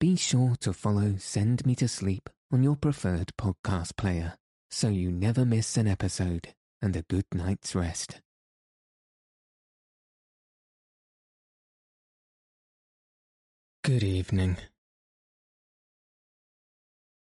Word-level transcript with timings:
be 0.00 0.16
sure 0.16 0.56
to 0.58 0.72
follow 0.72 1.16
Send 1.18 1.66
Me 1.66 1.74
to 1.74 1.86
Sleep 1.86 2.30
on 2.50 2.62
your 2.62 2.74
preferred 2.74 3.32
podcast 3.38 3.96
player 3.98 4.38
so 4.70 4.88
you 4.88 5.12
never 5.12 5.44
miss 5.44 5.76
an 5.76 5.86
episode 5.86 6.54
and 6.80 6.96
a 6.96 7.02
good 7.02 7.26
night's 7.34 7.74
rest. 7.74 8.22
Good 13.84 14.02
evening. 14.02 14.56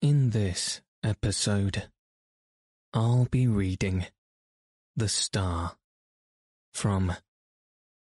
In 0.01 0.31
this 0.31 0.81
episode, 1.03 1.89
I'll 2.95 3.27
be 3.29 3.49
reading 3.49 4.07
The 4.95 5.09
Star 5.09 5.73
from 6.73 7.17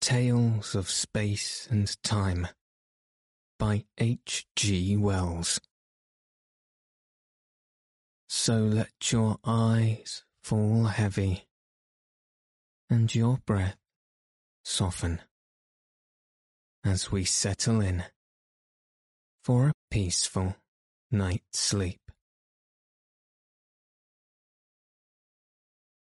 Tales 0.03 0.75
of 0.75 0.91
Space 0.91 1.67
and 1.71 1.97
Time 2.03 2.49
by 3.59 3.84
H. 3.98 4.46
G. 4.54 4.96
Wells. 4.96 5.61
So 8.28 8.59
let 8.59 9.12
your 9.12 9.38
eyes 9.45 10.24
fall 10.42 10.84
heavy 10.84 11.47
and 12.91 13.12
your 13.14 13.38
breath 13.47 13.78
soften 14.64 15.20
as 16.84 17.11
we 17.11 17.24
settle 17.24 17.80
in 17.80 18.05
for 19.42 19.69
a 19.69 19.73
peaceful 19.91 20.56
night's 21.11 21.59
sleep. 21.59 22.00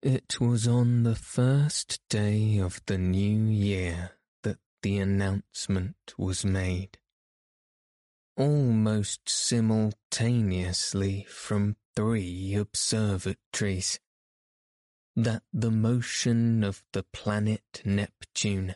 It 0.03 0.41
was 0.41 0.67
on 0.67 1.03
the 1.03 1.15
first 1.15 2.01
day 2.09 2.59
of 2.59 2.81
the 2.87 2.97
new 2.97 3.51
year 3.51 4.13
that 4.43 4.57
the 4.83 4.99
announcement 4.99 5.97
was 6.17 6.43
made 6.43 7.00
almost 8.41 9.29
simultaneously 9.29 11.27
from 11.29 11.77
three 11.95 12.55
observatories, 12.55 14.01
that 15.15 15.43
the 15.53 15.71
motion 15.71 16.65
of 16.65 16.83
the 16.95 17.03
planet 17.03 17.83
Neptune, 17.85 18.75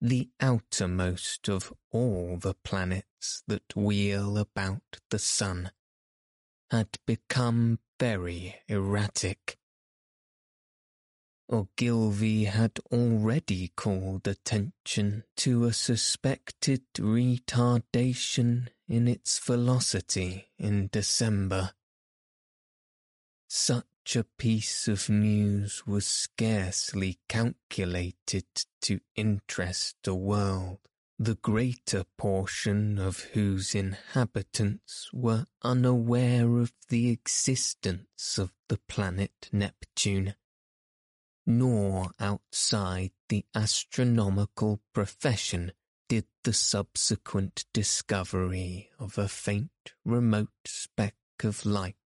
the 0.00 0.28
outermost 0.40 1.48
of 1.48 1.72
all 1.92 2.36
the 2.36 2.54
planets 2.64 3.44
that 3.46 3.76
wheel 3.76 4.36
about 4.36 4.98
the 5.08 5.20
sun, 5.20 5.70
had 6.72 6.88
become 7.06 7.78
very 8.00 8.56
erratic 8.66 9.56
Ogilvy 11.54 12.46
had 12.46 12.80
already 12.90 13.68
called 13.76 14.26
attention 14.26 15.22
to 15.36 15.66
a 15.66 15.72
suspected 15.72 16.82
retardation 16.94 18.66
in 18.88 19.06
its 19.06 19.38
velocity 19.38 20.48
in 20.58 20.88
December. 20.90 21.70
Such 23.46 24.16
a 24.16 24.24
piece 24.24 24.88
of 24.88 25.08
news 25.08 25.86
was 25.86 26.08
scarcely 26.08 27.20
calculated 27.28 28.46
to 28.82 28.98
interest 29.14 30.08
a 30.08 30.14
world 30.14 30.78
the 31.20 31.36
greater 31.36 32.02
portion 32.18 32.98
of 32.98 33.20
whose 33.32 33.76
inhabitants 33.76 35.08
were 35.12 35.46
unaware 35.62 36.56
of 36.58 36.72
the 36.88 37.10
existence 37.10 38.38
of 38.38 38.52
the 38.68 38.78
planet 38.88 39.48
Neptune 39.52 40.34
nor 41.46 42.10
outside 42.18 43.10
the 43.28 43.44
astronomical 43.54 44.80
profession 44.92 45.72
did 46.08 46.26
the 46.44 46.52
subsequent 46.52 47.64
discovery 47.72 48.90
of 48.98 49.18
a 49.18 49.28
faint 49.28 49.92
remote 50.04 50.48
speck 50.66 51.14
of 51.42 51.66
light 51.66 51.96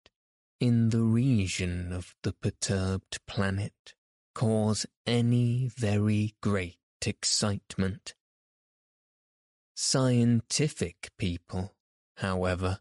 in 0.61 0.91
the 0.91 1.03
region 1.03 1.93
of 1.93 2.15
the 2.23 2.33
perturbed 2.33 3.19
planet 3.27 3.95
cause 4.35 4.87
any 5.07 5.71
very 5.77 6.35
great 6.41 6.79
excitement. 7.05 8.15
Scientific 9.75 11.11
people, 11.19 11.75
however, 12.17 12.81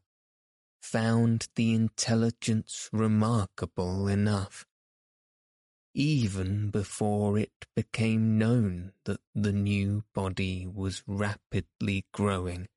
found 0.81 1.47
the 1.55 1.73
intelligence 1.73 2.89
remarkable 2.91 4.07
enough 4.07 4.65
even 5.97 6.69
before 6.69 7.39
it 7.39 7.65
became 7.75 8.37
known 8.37 8.91
that 9.05 9.19
the 9.33 9.51
new 9.51 10.03
body 10.13 10.67
was 10.67 11.01
rapidly 11.07 12.05
growing, 12.13 12.67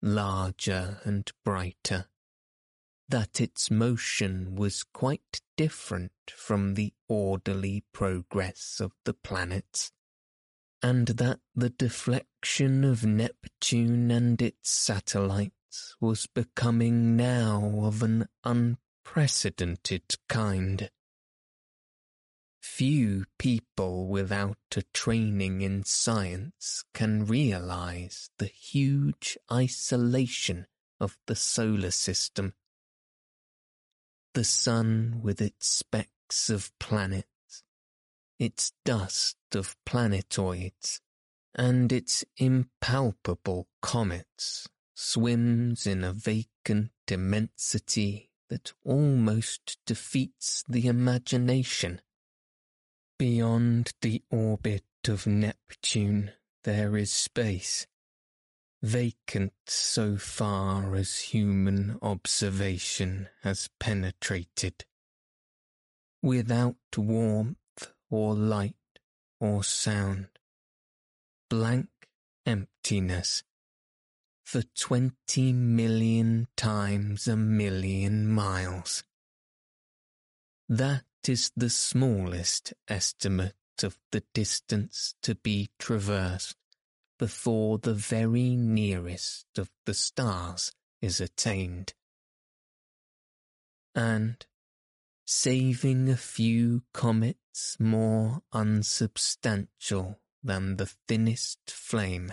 larger 0.00 1.00
and 1.02 1.28
brighter, 1.44 2.06
that 3.08 3.40
its 3.40 3.68
motion 3.68 4.54
was 4.54 4.84
quite 4.84 5.40
different 5.56 6.12
from 6.28 6.74
the 6.74 6.92
orderly 7.08 7.82
progress 7.92 8.78
of 8.78 8.92
the 9.04 9.12
planets, 9.12 9.90
and 10.80 11.08
that 11.08 11.40
the 11.56 11.70
deflection 11.70 12.84
of 12.84 13.04
Neptune 13.04 14.12
and 14.12 14.40
its 14.40 14.70
satellites 14.70 15.96
was 16.00 16.28
becoming 16.28 17.16
now 17.16 17.80
of 17.82 18.04
an 18.04 18.28
unprecedented 18.44 20.14
kind 20.28 20.88
Few 22.62 23.26
people 23.38 24.06
without 24.06 24.56
a 24.76 24.82
training 24.94 25.62
in 25.62 25.82
science 25.82 26.84
can 26.94 27.26
realize 27.26 28.30
the 28.38 28.46
huge 28.46 29.36
isolation 29.50 30.68
of 31.00 31.18
the 31.26 31.34
solar 31.34 31.90
system. 31.90 32.54
The 34.34 34.44
sun 34.44 35.20
with 35.22 35.40
its 35.40 35.66
specks 35.66 36.48
of 36.48 36.70
planets, 36.78 37.64
its 38.38 38.72
dust 38.84 39.36
of 39.54 39.76
planetoids, 39.84 41.00
and 41.56 41.92
its 41.92 42.24
impalpable 42.36 43.66
comets 43.80 44.68
swims 44.94 45.84
in 45.84 46.04
a 46.04 46.12
vacant 46.12 46.92
immensity 47.10 48.30
that 48.48 48.72
almost 48.84 49.78
defeats 49.84 50.62
the 50.68 50.86
imagination. 50.86 52.00
Beyond 53.22 53.92
the 54.00 54.20
orbit 54.32 54.82
of 55.06 55.28
Neptune 55.28 56.32
there 56.64 56.96
is 56.96 57.12
space, 57.12 57.86
vacant 58.82 59.52
so 59.64 60.16
far 60.16 60.96
as 60.96 61.20
human 61.20 62.00
observation 62.02 63.28
has 63.44 63.70
penetrated, 63.78 64.84
without 66.20 66.74
warmth 66.96 67.92
or 68.10 68.34
light 68.34 68.74
or 69.38 69.62
sound, 69.62 70.26
blank 71.48 71.90
emptiness 72.44 73.44
for 74.42 74.62
twenty 74.76 75.52
million 75.52 76.48
times 76.56 77.28
a 77.28 77.36
million 77.36 78.26
miles. 78.26 79.04
That 80.68 81.04
is 81.28 81.52
the 81.56 81.70
smallest 81.70 82.72
estimate 82.88 83.54
of 83.82 83.98
the 84.10 84.22
distance 84.34 85.14
to 85.22 85.34
be 85.34 85.70
traversed 85.78 86.56
before 87.18 87.78
the 87.78 87.94
very 87.94 88.56
nearest 88.56 89.46
of 89.56 89.70
the 89.86 89.94
stars 89.94 90.72
is 91.00 91.20
attained. 91.20 91.94
And, 93.94 94.44
saving 95.26 96.08
a 96.08 96.16
few 96.16 96.82
comets 96.92 97.76
more 97.78 98.42
unsubstantial 98.52 100.18
than 100.42 100.76
the 100.76 100.90
thinnest 101.08 101.60
flame, 101.70 102.32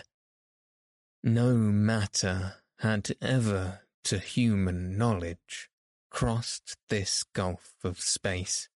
no 1.23 1.53
matter 1.53 2.55
had 2.79 3.15
ever, 3.21 3.81
to 4.05 4.17
human 4.17 4.97
knowledge, 4.97 5.69
crossed 6.09 6.77
this 6.87 7.23
gulf 7.33 7.75
of 7.83 7.99
space 7.99 8.69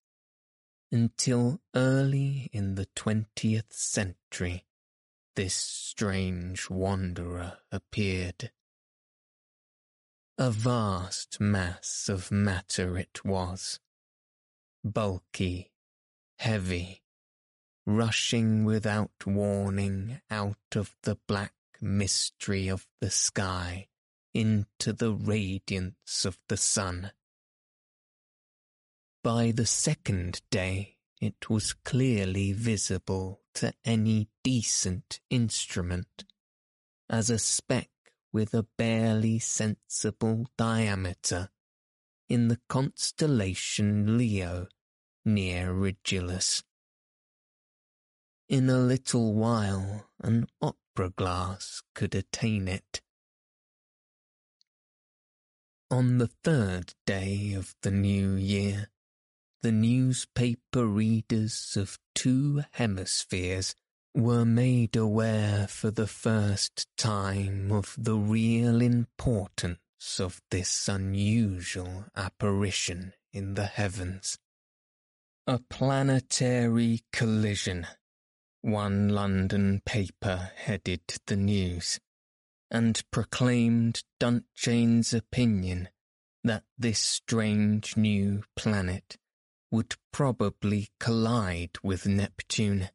until 0.94 1.60
early 1.74 2.48
in 2.52 2.76
the 2.76 2.86
twentieth 2.94 3.72
century 3.72 4.64
this 5.34 5.54
strange 5.56 6.70
wanderer 6.70 7.58
appeared. 7.72 8.52
A 10.38 10.52
vast 10.52 11.40
mass 11.40 12.08
of 12.08 12.30
matter 12.30 12.96
it 12.96 13.24
was, 13.24 13.80
bulky, 14.84 15.72
heavy, 16.38 17.02
rushing 17.84 18.64
without 18.64 19.26
warning 19.26 20.20
out 20.30 20.76
of 20.76 20.94
the 21.02 21.18
black 21.26 21.54
mystery 21.80 22.68
of 22.68 22.86
the 23.00 23.10
sky 23.10 23.88
into 24.32 24.92
the 24.92 25.12
radiance 25.12 26.24
of 26.24 26.38
the 26.48 26.56
sun. 26.56 27.10
By 29.24 29.52
the 29.52 29.64
second 29.64 30.42
day 30.50 30.98
it 31.18 31.48
was 31.48 31.72
clearly 31.72 32.52
visible 32.52 33.40
to 33.54 33.72
any 33.82 34.28
decent 34.42 35.18
instrument, 35.30 36.24
as 37.08 37.30
a 37.30 37.38
speck 37.38 37.88
with 38.34 38.52
a 38.52 38.66
barely 38.76 39.38
sensible 39.38 40.50
diameter 40.58 41.48
in 42.28 42.48
the 42.48 42.60
constellation 42.68 44.18
Leo 44.18 44.68
near 45.24 45.72
Regulus. 45.72 46.62
In 48.46 48.68
a 48.68 48.76
little 48.76 49.32
while 49.32 50.10
an 50.20 50.48
opera 50.60 51.08
glass 51.08 51.82
could 51.94 52.14
attain 52.14 52.68
it. 52.68 53.00
On 55.90 56.18
the 56.18 56.28
third 56.42 56.92
day 57.06 57.54
of 57.54 57.74
the 57.80 57.90
new 57.90 58.34
year, 58.34 58.90
the 59.64 59.72
newspaper 59.72 60.84
readers 60.84 61.74
of 61.74 61.98
two 62.14 62.62
hemispheres 62.72 63.74
were 64.14 64.44
made 64.44 64.94
aware 64.94 65.66
for 65.66 65.90
the 65.90 66.06
first 66.06 66.86
time 66.98 67.72
of 67.72 67.94
the 67.96 68.14
real 68.14 68.82
importance 68.82 69.78
of 70.18 70.42
this 70.50 70.86
unusual 70.86 72.04
apparition 72.14 73.14
in 73.32 73.54
the 73.54 73.64
heavens. 73.64 74.36
A 75.46 75.58
planetary 75.58 77.00
collision, 77.10 77.86
one 78.60 79.08
London 79.08 79.80
paper 79.86 80.50
headed 80.56 81.00
the 81.26 81.36
news, 81.36 81.98
and 82.70 83.02
proclaimed 83.10 84.02
Duchaine's 84.20 85.14
opinion 85.14 85.88
that 86.42 86.64
this 86.76 86.98
strange 86.98 87.96
new 87.96 88.42
planet 88.56 89.16
would 89.74 89.96
probably 90.12 90.88
collide 91.00 91.76
with 91.82 92.06
Neptune. 92.06 92.90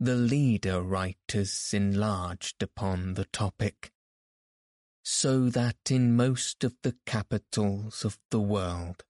The 0.00 0.16
leader 0.16 0.82
writers 0.82 1.70
enlarged 1.72 2.64
upon 2.64 3.14
the 3.14 3.26
topic, 3.26 3.92
so 5.04 5.48
that 5.50 5.76
in 5.88 6.16
most 6.16 6.64
of 6.64 6.74
the 6.82 6.96
capitals 7.06 8.04
of 8.04 8.18
the 8.32 8.40
world, 8.40 9.04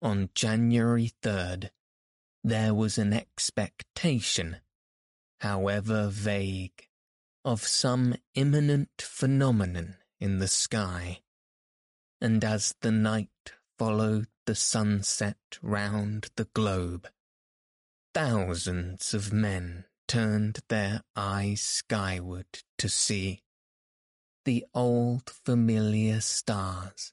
on 0.00 0.30
January 0.34 1.12
3rd, 1.22 1.68
there 2.42 2.72
was 2.72 2.96
an 2.96 3.12
expectation, 3.12 4.56
however 5.40 6.08
vague, 6.08 6.88
of 7.44 7.66
some 7.66 8.14
imminent 8.34 8.88
phenomenon 8.98 9.96
in 10.18 10.38
the 10.38 10.48
sky, 10.48 11.20
and 12.18 12.42
as 12.42 12.74
the 12.80 12.90
night 12.90 13.52
followed 13.78 14.28
the 14.46 14.54
sunset 14.54 15.38
round 15.62 16.28
the 16.36 16.48
globe, 16.54 17.08
thousands 18.12 19.14
of 19.14 19.32
men 19.32 19.84
turned 20.06 20.60
their 20.68 21.02
eyes 21.16 21.60
skyward 21.60 22.46
to 22.78 22.88
see 22.88 23.42
the 24.44 24.64
old 24.74 25.30
familiar 25.30 26.20
stars 26.20 27.12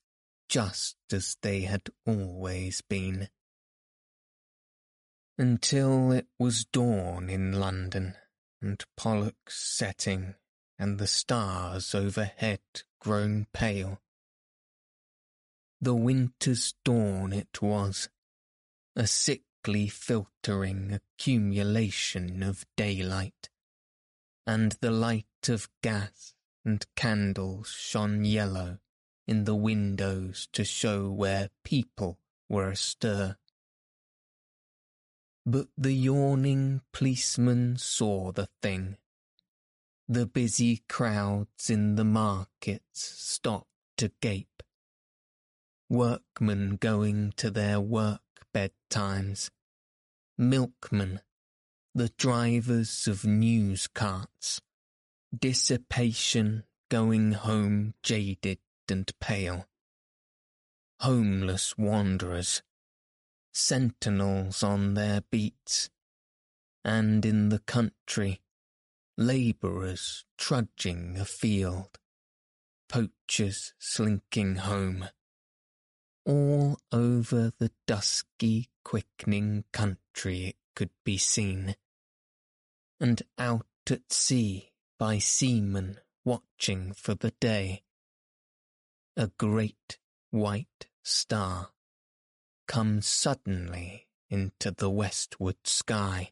just 0.49 0.97
as 1.13 1.37
they 1.41 1.61
had 1.61 1.83
always 2.05 2.81
been. 2.81 3.29
Until 5.37 6.11
it 6.11 6.27
was 6.37 6.65
dawn 6.65 7.29
in 7.29 7.53
London 7.53 8.15
and 8.61 8.83
Pollux 8.97 9.33
setting 9.47 10.35
and 10.77 10.99
the 10.99 11.07
stars 11.07 11.95
overhead 11.95 12.59
grown 12.99 13.47
pale. 13.53 14.01
The 15.83 15.95
winter's 15.95 16.75
dawn 16.85 17.33
it 17.33 17.59
was, 17.59 18.07
a 18.95 19.07
sickly 19.07 19.87
filtering 19.87 20.93
accumulation 20.93 22.43
of 22.43 22.67
daylight, 22.77 23.49
and 24.45 24.73
the 24.73 24.91
light 24.91 25.25
of 25.49 25.69
gas 25.81 26.35
and 26.63 26.85
candles 26.95 27.69
shone 27.69 28.25
yellow 28.25 28.77
in 29.27 29.45
the 29.45 29.55
windows 29.55 30.47
to 30.53 30.63
show 30.63 31.09
where 31.09 31.49
people 31.63 32.19
were 32.47 32.69
astir. 32.69 33.37
But 35.47 35.69
the 35.75 35.93
yawning 35.93 36.81
policeman 36.91 37.77
saw 37.77 38.31
the 38.31 38.49
thing. 38.61 38.97
The 40.07 40.27
busy 40.27 40.83
crowds 40.87 41.71
in 41.71 41.95
the 41.95 42.03
markets 42.03 43.01
stopped 43.17 43.65
to 43.97 44.11
gape. 44.21 44.50
Workmen 45.91 46.77
going 46.77 47.33
to 47.35 47.51
their 47.51 47.81
work 47.81 48.21
bedtimes, 48.55 49.49
milkmen, 50.37 51.19
the 51.93 52.07
drivers 52.17 53.09
of 53.09 53.25
news 53.25 53.87
carts, 53.87 54.61
dissipation 55.37 56.63
going 56.87 57.33
home 57.33 57.93
jaded 58.03 58.59
and 58.89 59.11
pale, 59.19 59.67
homeless 61.01 61.77
wanderers, 61.77 62.63
sentinels 63.53 64.63
on 64.63 64.93
their 64.93 65.23
beats, 65.29 65.89
and 66.85 67.25
in 67.25 67.49
the 67.49 67.59
country, 67.59 68.39
labourers 69.17 70.23
trudging 70.37 71.17
afield, 71.17 71.99
poachers 72.87 73.73
slinking 73.77 74.55
home 74.55 75.09
all 76.25 76.79
over 76.91 77.51
the 77.57 77.71
dusky, 77.87 78.69
quickening 78.83 79.63
country 79.71 80.47
it 80.47 80.55
could 80.75 80.91
be 81.03 81.17
seen, 81.17 81.75
and 82.99 83.21
out 83.37 83.65
at 83.89 84.11
sea 84.11 84.71
by 84.99 85.17
seamen 85.17 85.99
watching 86.23 86.93
for 86.93 87.15
the 87.15 87.31
day. 87.39 87.83
A 89.17 89.27
great 89.37 89.97
white 90.29 90.87
star 91.03 91.69
comes 92.67 93.05
suddenly 93.05 94.07
into 94.29 94.71
the 94.71 94.89
westward 94.89 95.57
sky. 95.65 96.31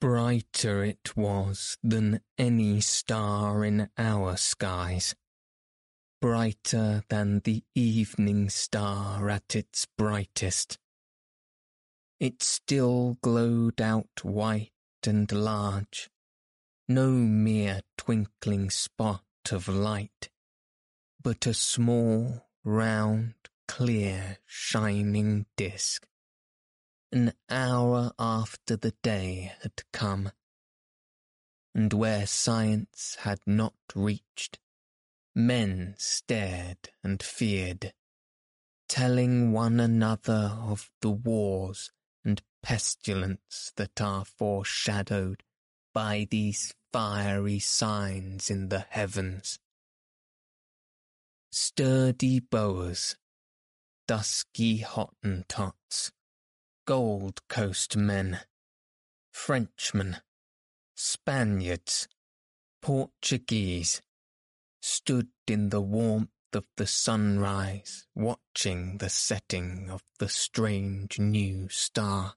Brighter 0.00 0.84
it 0.84 1.16
was 1.16 1.76
than 1.82 2.20
any 2.36 2.80
star 2.80 3.64
in 3.64 3.88
our 3.96 4.36
skies 4.36 5.14
brighter 6.20 7.02
than 7.08 7.40
the 7.40 7.64
evening 7.74 8.50
star 8.50 9.30
at 9.30 9.56
its 9.56 9.86
brightest. 9.96 10.78
It 12.18 12.42
still 12.42 13.16
glowed 13.22 13.80
out 13.80 14.22
white 14.22 14.72
and 15.06 15.32
large, 15.32 16.10
no 16.86 17.10
mere 17.10 17.80
twinkling 17.96 18.68
spot 18.68 19.24
of 19.50 19.68
light, 19.68 20.28
but 21.22 21.46
a 21.46 21.54
small, 21.54 22.46
round, 22.64 23.34
clear, 23.66 24.38
shining 24.46 25.46
disk. 25.56 26.06
An 27.12 27.32
hour 27.48 28.12
after 28.18 28.76
the 28.76 28.94
day 29.02 29.52
had 29.62 29.82
come, 29.92 30.30
and 31.74 31.92
where 31.92 32.26
science 32.26 33.16
had 33.20 33.40
not 33.46 33.74
reached, 33.94 34.58
Men 35.34 35.94
stared 35.98 36.90
and 37.04 37.22
feared, 37.22 37.92
telling 38.88 39.52
one 39.52 39.78
another 39.78 40.58
of 40.60 40.90
the 41.00 41.10
wars 41.10 41.92
and 42.24 42.42
pestilence 42.62 43.72
that 43.76 44.00
are 44.00 44.24
foreshadowed 44.24 45.42
by 45.94 46.26
these 46.30 46.74
fiery 46.92 47.58
signs 47.58 48.50
in 48.50 48.68
the 48.68 48.86
heavens. 48.90 49.58
Sturdy 51.52 52.40
Boers, 52.40 53.16
dusky 54.06 54.78
Hottentots, 54.78 56.10
Gold 56.86 57.40
Coast 57.48 57.96
men, 57.96 58.40
Frenchmen, 59.32 60.18
Spaniards, 60.96 62.08
Portuguese, 62.82 64.02
stood 64.80 65.28
in 65.46 65.68
the 65.68 65.80
warmth 65.80 66.28
of 66.52 66.66
the 66.76 66.86
sunrise 66.86 68.06
watching 68.14 68.98
the 68.98 69.08
setting 69.08 69.88
of 69.90 70.02
the 70.18 70.28
strange 70.28 71.18
new 71.18 71.68
star. 71.68 72.34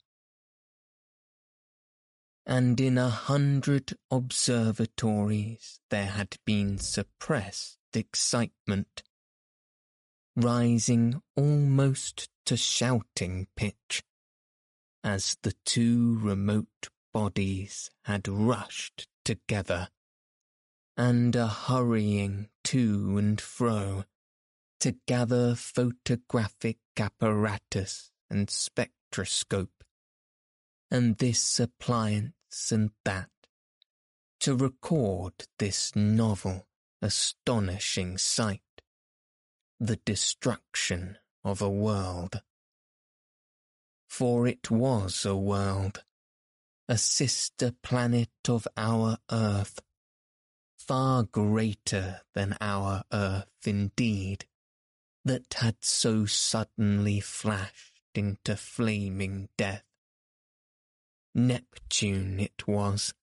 And 2.45 2.79
in 2.79 2.97
a 2.97 3.09
hundred 3.09 3.97
observatories 4.11 5.79
there 5.89 6.07
had 6.07 6.37
been 6.45 6.77
suppressed 6.77 7.77
excitement, 7.95 9.03
rising 10.35 11.21
almost 11.35 12.29
to 12.45 12.57
shouting 12.57 13.47
pitch, 13.55 14.03
as 15.03 15.37
the 15.43 15.53
two 15.65 16.19
remote 16.19 16.89
bodies 17.13 17.89
had 18.05 18.27
rushed 18.27 19.07
together 19.23 19.89
and 20.95 21.35
a 21.35 21.47
hurrying 21.47 22.49
to 22.63 23.17
and 23.17 23.41
fro 23.41 24.03
to 24.79 24.95
gather 25.07 25.55
photographic 25.55 26.77
apparatus 26.97 28.11
and 28.29 28.49
spectroscope, 28.49 29.83
and 30.91 31.17
this 31.17 31.59
appliance 31.59 32.71
and 32.71 32.91
that, 33.05 33.29
to 34.41 34.55
record 34.55 35.33
this 35.57 35.95
novel 35.95 36.67
astonishing 37.01 38.17
sight, 38.17 38.61
the 39.79 39.95
destruction 39.97 41.17
of 41.43 41.61
a 41.61 41.69
world. 41.69 42.41
For 44.09 44.47
it 44.47 44.69
was 44.69 45.25
a 45.25 45.35
world, 45.35 46.03
a 46.89 46.97
sister 46.97 47.71
planet 47.83 48.29
of 48.47 48.67
our 48.75 49.17
Earth, 49.31 49.79
far 50.87 51.23
greater 51.23 52.21
than 52.33 52.57
our 52.59 53.03
Earth 53.11 53.65
indeed, 53.65 54.45
that 55.23 55.53
had 55.55 55.77
so 55.79 56.25
suddenly 56.25 57.19
flashed 57.19 58.01
into 58.13 58.55
flaming 58.55 59.47
death. 59.57 59.85
Neptune 61.33 62.39
it 62.39 62.67
was, 62.67 63.13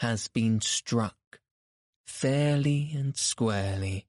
has 0.00 0.28
been 0.28 0.60
struck, 0.60 1.40
fairly 2.06 2.90
and 2.94 3.16
squarely, 3.16 4.06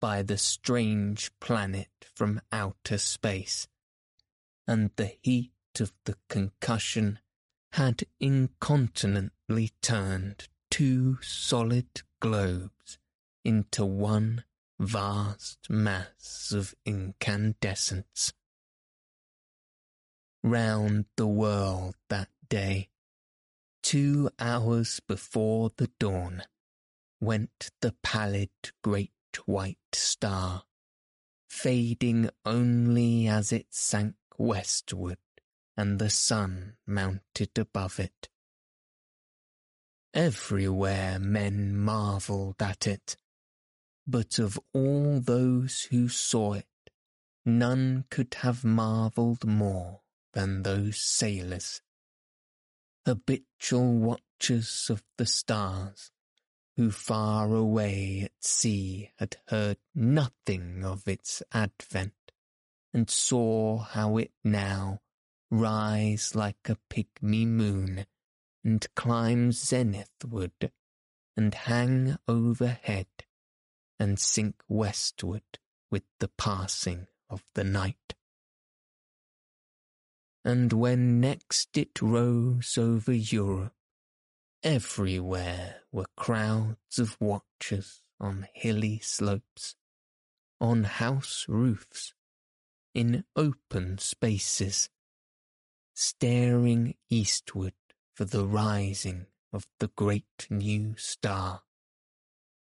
by 0.00 0.22
the 0.22 0.38
strange 0.38 1.30
planet 1.40 1.88
from 2.14 2.40
outer 2.50 2.98
space, 2.98 3.68
and 4.66 4.90
the 4.96 5.12
heat 5.22 5.52
of 5.78 5.92
the 6.04 6.16
concussion 6.28 7.18
had 7.72 8.04
incontinently 8.18 9.72
turned 9.82 10.48
two 10.70 11.18
solid 11.20 11.86
globes 12.24 12.96
into 13.44 13.84
one 13.84 14.42
vast 14.78 15.68
mass 15.68 16.52
of 16.56 16.74
incandescence. 16.86 18.32
Round 20.42 21.04
the 21.18 21.26
world 21.26 21.96
that 22.08 22.30
day, 22.48 22.88
two 23.82 24.30
hours 24.38 25.00
before 25.06 25.72
the 25.76 25.90
dawn, 26.00 26.42
went 27.20 27.70
the 27.82 27.94
pallid 28.02 28.48
great 28.82 29.12
white 29.44 29.76
star, 29.92 30.62
fading 31.50 32.30
only 32.46 33.28
as 33.28 33.52
it 33.52 33.66
sank 33.68 34.14
westward 34.38 35.18
and 35.76 35.98
the 35.98 36.08
sun 36.08 36.76
mounted 36.86 37.58
above 37.58 38.00
it. 38.00 38.30
Everywhere 40.14 41.18
men 41.18 41.76
marvelled 41.76 42.62
at 42.62 42.86
it, 42.86 43.16
but 44.06 44.38
of 44.38 44.60
all 44.72 45.18
those 45.18 45.88
who 45.90 46.08
saw 46.08 46.52
it, 46.52 46.68
none 47.44 48.04
could 48.10 48.34
have 48.34 48.62
marvelled 48.64 49.44
more 49.44 50.02
than 50.32 50.62
those 50.62 50.98
sailors, 50.98 51.82
habitual 53.04 53.98
watchers 53.98 54.86
of 54.88 55.02
the 55.18 55.26
stars, 55.26 56.12
who 56.76 56.92
far 56.92 57.52
away 57.52 58.22
at 58.22 58.44
sea 58.44 59.10
had 59.18 59.36
heard 59.48 59.78
nothing 59.96 60.84
of 60.84 61.08
its 61.08 61.42
advent, 61.50 62.30
and 62.92 63.10
saw 63.10 63.78
how 63.78 64.16
it 64.18 64.30
now 64.44 65.00
rise 65.50 66.36
like 66.36 66.68
a 66.68 66.78
pygmy 66.88 67.44
moon, 67.48 68.06
and 68.64 68.86
climb 68.94 69.50
zenithward, 69.50 70.70
and 71.36 71.54
hang 71.54 72.16
overhead, 72.26 73.06
and 73.98 74.18
sink 74.18 74.56
westward 74.68 75.58
with 75.90 76.04
the 76.18 76.28
passing 76.28 77.06
of 77.28 77.44
the 77.54 77.64
night. 77.64 78.14
And 80.44 80.72
when 80.72 81.20
next 81.20 81.76
it 81.76 82.00
rose 82.00 82.76
over 82.78 83.12
Europe, 83.12 83.74
everywhere 84.62 85.82
were 85.92 86.06
crowds 86.16 86.98
of 86.98 87.16
watchers 87.20 88.02
on 88.20 88.48
hilly 88.54 88.98
slopes, 89.00 89.74
on 90.60 90.84
house 90.84 91.46
roofs, 91.48 92.14
in 92.94 93.24
open 93.36 93.98
spaces, 93.98 94.88
staring 95.94 96.94
eastward 97.10 97.74
for 98.14 98.24
the 98.24 98.44
rising 98.44 99.26
of 99.52 99.66
the 99.80 99.88
great 99.88 100.46
new 100.48 100.94
star. 100.96 101.62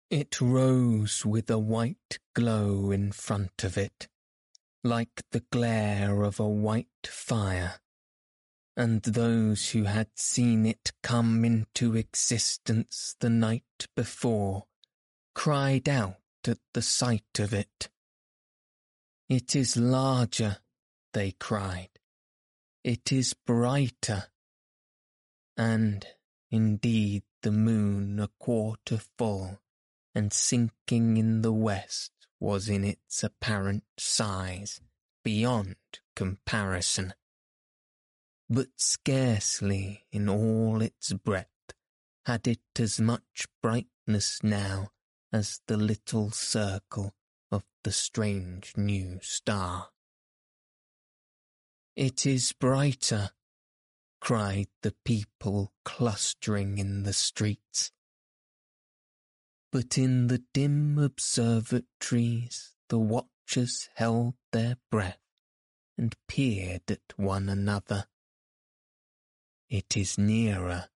It 0.09 0.41
rose 0.41 1.25
with 1.25 1.49
a 1.49 1.59
white 1.59 2.19
glow 2.33 2.91
in 2.91 3.11
front 3.11 3.63
of 3.63 3.77
it, 3.77 4.07
like 4.83 5.23
the 5.31 5.43
glare 5.51 6.23
of 6.23 6.39
a 6.39 6.47
white 6.47 7.05
fire, 7.05 7.79
and 8.75 9.01
those 9.03 9.71
who 9.71 9.83
had 9.83 10.09
seen 10.15 10.65
it 10.65 10.93
come 11.03 11.43
into 11.45 11.95
existence 11.95 13.15
the 13.19 13.29
night 13.29 13.87
before 13.95 14.65
cried 15.35 15.87
out 15.87 16.17
at 16.47 16.59
the 16.73 16.81
sight 16.81 17.39
of 17.39 17.53
it. 17.53 17.89
It 19.27 19.55
is 19.55 19.77
larger, 19.77 20.57
they 21.13 21.31
cried, 21.31 21.89
it 22.83 23.11
is 23.11 23.33
brighter. 23.33 24.27
And, 25.59 26.07
indeed, 26.49 27.23
the 27.41 27.51
moon 27.51 28.17
a 28.17 28.29
quarter 28.39 28.97
full, 29.17 29.59
and 30.15 30.31
sinking 30.31 31.17
in 31.17 31.41
the 31.41 31.51
west, 31.51 32.13
was 32.39 32.69
in 32.69 32.85
its 32.85 33.25
apparent 33.25 33.83
size 33.97 34.79
beyond 35.21 35.75
comparison. 36.15 37.13
But 38.49 38.69
scarcely 38.77 40.05
in 40.13 40.29
all 40.29 40.81
its 40.81 41.11
breadth 41.11 41.73
had 42.25 42.47
it 42.47 42.61
as 42.79 43.01
much 43.01 43.45
brightness 43.61 44.41
now 44.41 44.91
as 45.33 45.59
the 45.67 45.75
little 45.75 46.31
circle 46.31 47.13
of 47.51 47.65
the 47.83 47.91
strange 47.91 48.77
new 48.77 49.19
star. 49.21 49.89
It 51.97 52.25
is 52.25 52.53
brighter, 52.53 53.31
cried 54.19 54.67
the 54.81 54.93
people 55.05 55.73
clustering 55.85 56.77
in 56.77 57.03
the 57.03 57.13
streets. 57.13 57.91
But 59.71 59.97
in 59.97 60.27
the 60.27 60.43
dim 60.53 60.97
observatories 60.97 62.73
the 62.89 62.99
watchers 62.99 63.89
held 63.95 64.33
their 64.51 64.77
breath 64.89 65.19
and 65.97 66.15
peered 66.27 66.89
at 66.89 67.13
one 67.17 67.49
another. 67.49 68.07
It 69.69 69.95
is 69.95 70.17
nearer, 70.17 70.89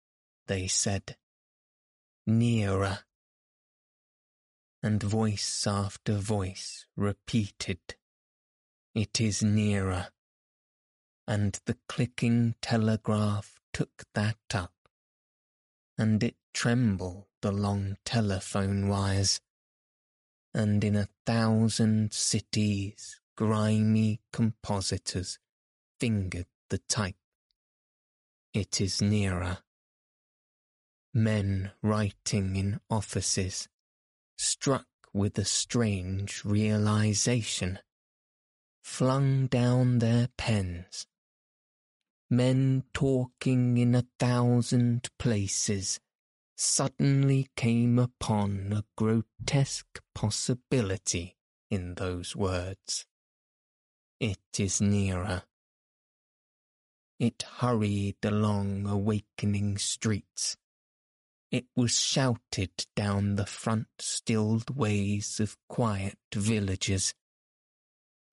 they 0.47 0.67
said, 0.67 1.17
nearer. 2.25 2.99
And 4.81 5.01
voice 5.01 5.67
after 5.67 6.15
voice 6.15 6.85
repeated, 6.95 7.79
It 8.95 9.21
is 9.21 9.43
nearer 9.43 10.09
and 11.27 11.59
the 11.65 11.77
clicking 11.87 12.55
telegraph 12.61 13.59
took 13.71 14.03
that 14.13 14.37
up, 14.53 14.73
and 15.97 16.21
it 16.23 16.35
trembled 16.53 17.25
the 17.41 17.51
long 17.51 17.97
telephone 18.05 18.87
wires, 18.87 19.39
and 20.53 20.83
in 20.83 20.95
a 20.95 21.07
thousand 21.25 22.13
cities 22.13 23.19
grimy 23.35 24.21
compositors 24.31 25.39
fingered 25.99 26.45
the 26.69 26.77
type. 26.77 27.15
It 28.53 28.79
is 28.79 29.01
nearer. 29.01 29.59
Men 31.13 31.71
writing 31.81 32.55
in 32.55 32.79
offices, 32.89 33.67
struck 34.37 34.87
with 35.13 35.37
a 35.37 35.45
strange 35.45 36.43
realization, 36.43 37.79
flung 38.83 39.47
down 39.47 39.99
their 39.99 40.27
pens 40.37 41.07
men 42.29 42.83
talking 42.93 43.77
in 43.77 43.95
a 43.95 44.05
thousand 44.19 45.09
places 45.19 45.99
suddenly 46.55 47.49
came 47.55 47.99
upon 47.99 48.71
a 48.71 48.83
grotesque 48.95 50.01
possibility 50.15 51.35
in 51.69 51.95
those 51.95 52.35
words. 52.35 53.05
It 54.19 54.39
is 54.57 54.79
nearer. 54.79 55.43
It 57.19 57.43
hurried 57.57 58.17
along 58.23 58.85
awakening 58.87 59.77
streets. 59.77 60.57
It 61.51 61.65
was 61.75 61.99
shouted 61.99 62.85
down 62.95 63.35
the 63.35 63.45
front 63.45 63.87
stilled 63.99 64.75
ways 64.75 65.39
of 65.39 65.57
quiet 65.69 66.17
villages. 66.33 67.13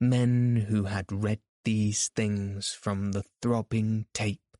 Men 0.00 0.66
who 0.68 0.85
had 0.85 1.12
read 1.12 1.40
these 1.64 2.09
things 2.14 2.73
from 2.73 3.12
the 3.12 3.25
throbbing 3.43 4.07
tape 4.12 4.57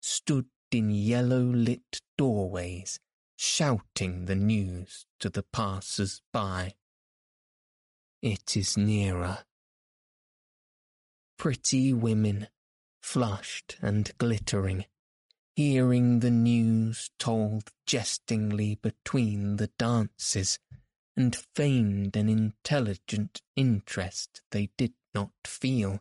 stood 0.00 0.46
in 0.70 0.90
yellow-lit 0.90 2.00
doorways, 2.18 2.98
shouting 3.36 4.26
the 4.26 4.34
news 4.34 5.06
to 5.20 5.30
the 5.30 5.42
passers-by. 5.42 6.74
It 8.22 8.56
is 8.56 8.76
nearer. 8.76 9.44
Pretty 11.38 11.92
women, 11.92 12.48
flushed 13.02 13.76
and 13.82 14.10
glittering, 14.18 14.86
hearing 15.54 16.20
the 16.20 16.30
news 16.30 17.10
told 17.18 17.70
jestingly 17.86 18.76
between 18.76 19.56
the 19.56 19.70
dances, 19.78 20.58
and 21.16 21.36
feigned 21.54 22.16
an 22.16 22.28
intelligent 22.28 23.42
interest 23.54 24.42
they 24.50 24.70
did 24.76 24.94
not 25.14 25.30
feel. 25.46 26.00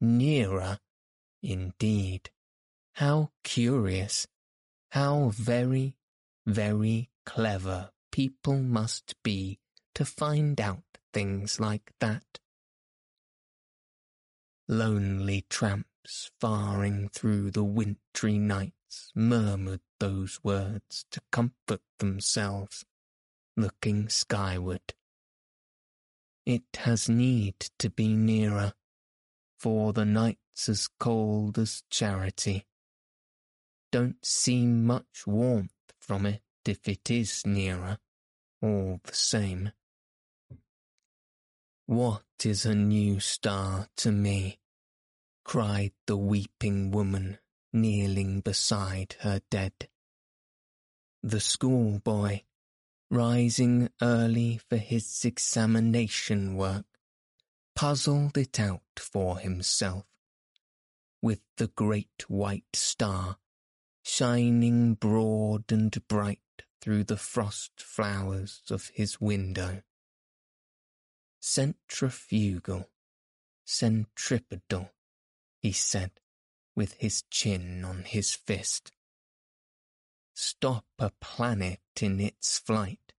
Nearer, 0.00 0.78
indeed. 1.42 2.30
How 2.94 3.30
curious, 3.42 4.26
how 4.90 5.30
very, 5.30 5.96
very 6.46 7.10
clever 7.26 7.90
people 8.12 8.60
must 8.62 9.14
be 9.22 9.58
to 9.94 10.04
find 10.04 10.60
out 10.60 10.84
things 11.12 11.58
like 11.58 11.92
that. 12.00 12.38
Lonely 14.68 15.44
tramps 15.48 16.30
faring 16.40 17.08
through 17.08 17.50
the 17.50 17.64
wintry 17.64 18.38
nights 18.38 19.10
murmured 19.14 19.80
those 19.98 20.38
words 20.42 21.04
to 21.10 21.20
comfort 21.32 21.82
themselves, 21.98 22.84
looking 23.56 24.08
skyward. 24.08 24.94
It 26.46 26.64
has 26.76 27.08
need 27.08 27.58
to 27.78 27.90
be 27.90 28.14
nearer, 28.14 28.74
for 29.58 29.92
the 29.92 30.04
night's 30.04 30.68
as 30.68 30.88
cold 30.98 31.58
as 31.58 31.82
charity. 31.90 32.66
Don't 33.92 34.24
see 34.24 34.66
much 34.66 35.26
warmth 35.26 35.72
from 36.00 36.26
it 36.26 36.42
if 36.64 36.88
it 36.88 37.10
is 37.10 37.46
nearer, 37.46 37.98
all 38.62 39.00
the 39.04 39.14
same. 39.14 39.72
What 41.86 42.24
is 42.44 42.64
a 42.64 42.74
new 42.74 43.20
star 43.20 43.88
to 43.96 44.10
me? 44.10 44.58
cried 45.44 45.92
the 46.06 46.16
weeping 46.16 46.90
woman 46.90 47.38
kneeling 47.74 48.40
beside 48.40 49.16
her 49.20 49.42
dead. 49.50 49.88
The 51.22 51.40
schoolboy, 51.40 52.40
rising 53.10 53.90
early 54.00 54.58
for 54.68 54.76
his 54.76 55.24
examination 55.24 56.56
work, 56.56 56.86
puzzled 57.74 58.36
it 58.36 58.60
out 58.60 58.82
for 58.96 59.38
himself, 59.38 60.06
with 61.20 61.40
the 61.56 61.68
great 61.68 62.24
white 62.28 62.74
star 62.74 63.38
shining 64.04 64.94
broad 64.94 65.72
and 65.72 66.06
bright 66.06 66.40
through 66.80 67.02
the 67.04 67.16
frost 67.16 67.72
flowers 67.78 68.60
of 68.70 68.90
his 68.94 69.20
window. 69.20 69.82
Centrifugal, 71.40 72.90
centripetal, 73.64 74.90
he 75.58 75.72
said, 75.72 76.10
with 76.76 76.94
his 76.94 77.22
chin 77.30 77.84
on 77.84 78.04
his 78.04 78.34
fist. 78.34 78.92
Stop 80.34 80.84
a 80.98 81.10
planet 81.20 81.80
in 82.00 82.20
its 82.20 82.58
flight, 82.58 83.14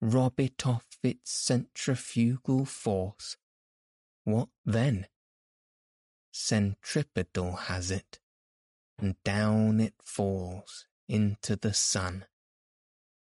rob 0.00 0.38
it 0.38 0.66
off 0.66 0.86
its 1.02 1.32
centrifugal 1.32 2.64
force. 2.64 3.36
What 4.26 4.48
then? 4.64 5.06
Centripetal 6.32 7.54
has 7.54 7.92
it, 7.92 8.18
and 8.98 9.14
down 9.22 9.78
it 9.78 9.94
falls 10.02 10.88
into 11.08 11.54
the 11.54 11.72
sun. 11.72 12.26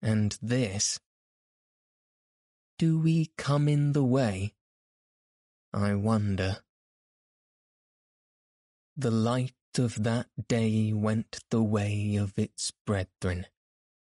And 0.01 0.37
this? 0.41 1.01
Do 2.77 2.99
we 2.99 3.33
come 3.37 3.67
in 3.67 3.91
the 3.91 4.05
way? 4.05 4.53
I 5.73 5.93
wonder. 5.95 6.63
The 8.95 9.11
light 9.11 9.55
of 9.77 10.03
that 10.03 10.27
day 10.47 10.93
went 10.93 11.41
the 11.49 11.63
way 11.63 12.15
of 12.15 12.39
its 12.39 12.71
brethren, 12.71 13.47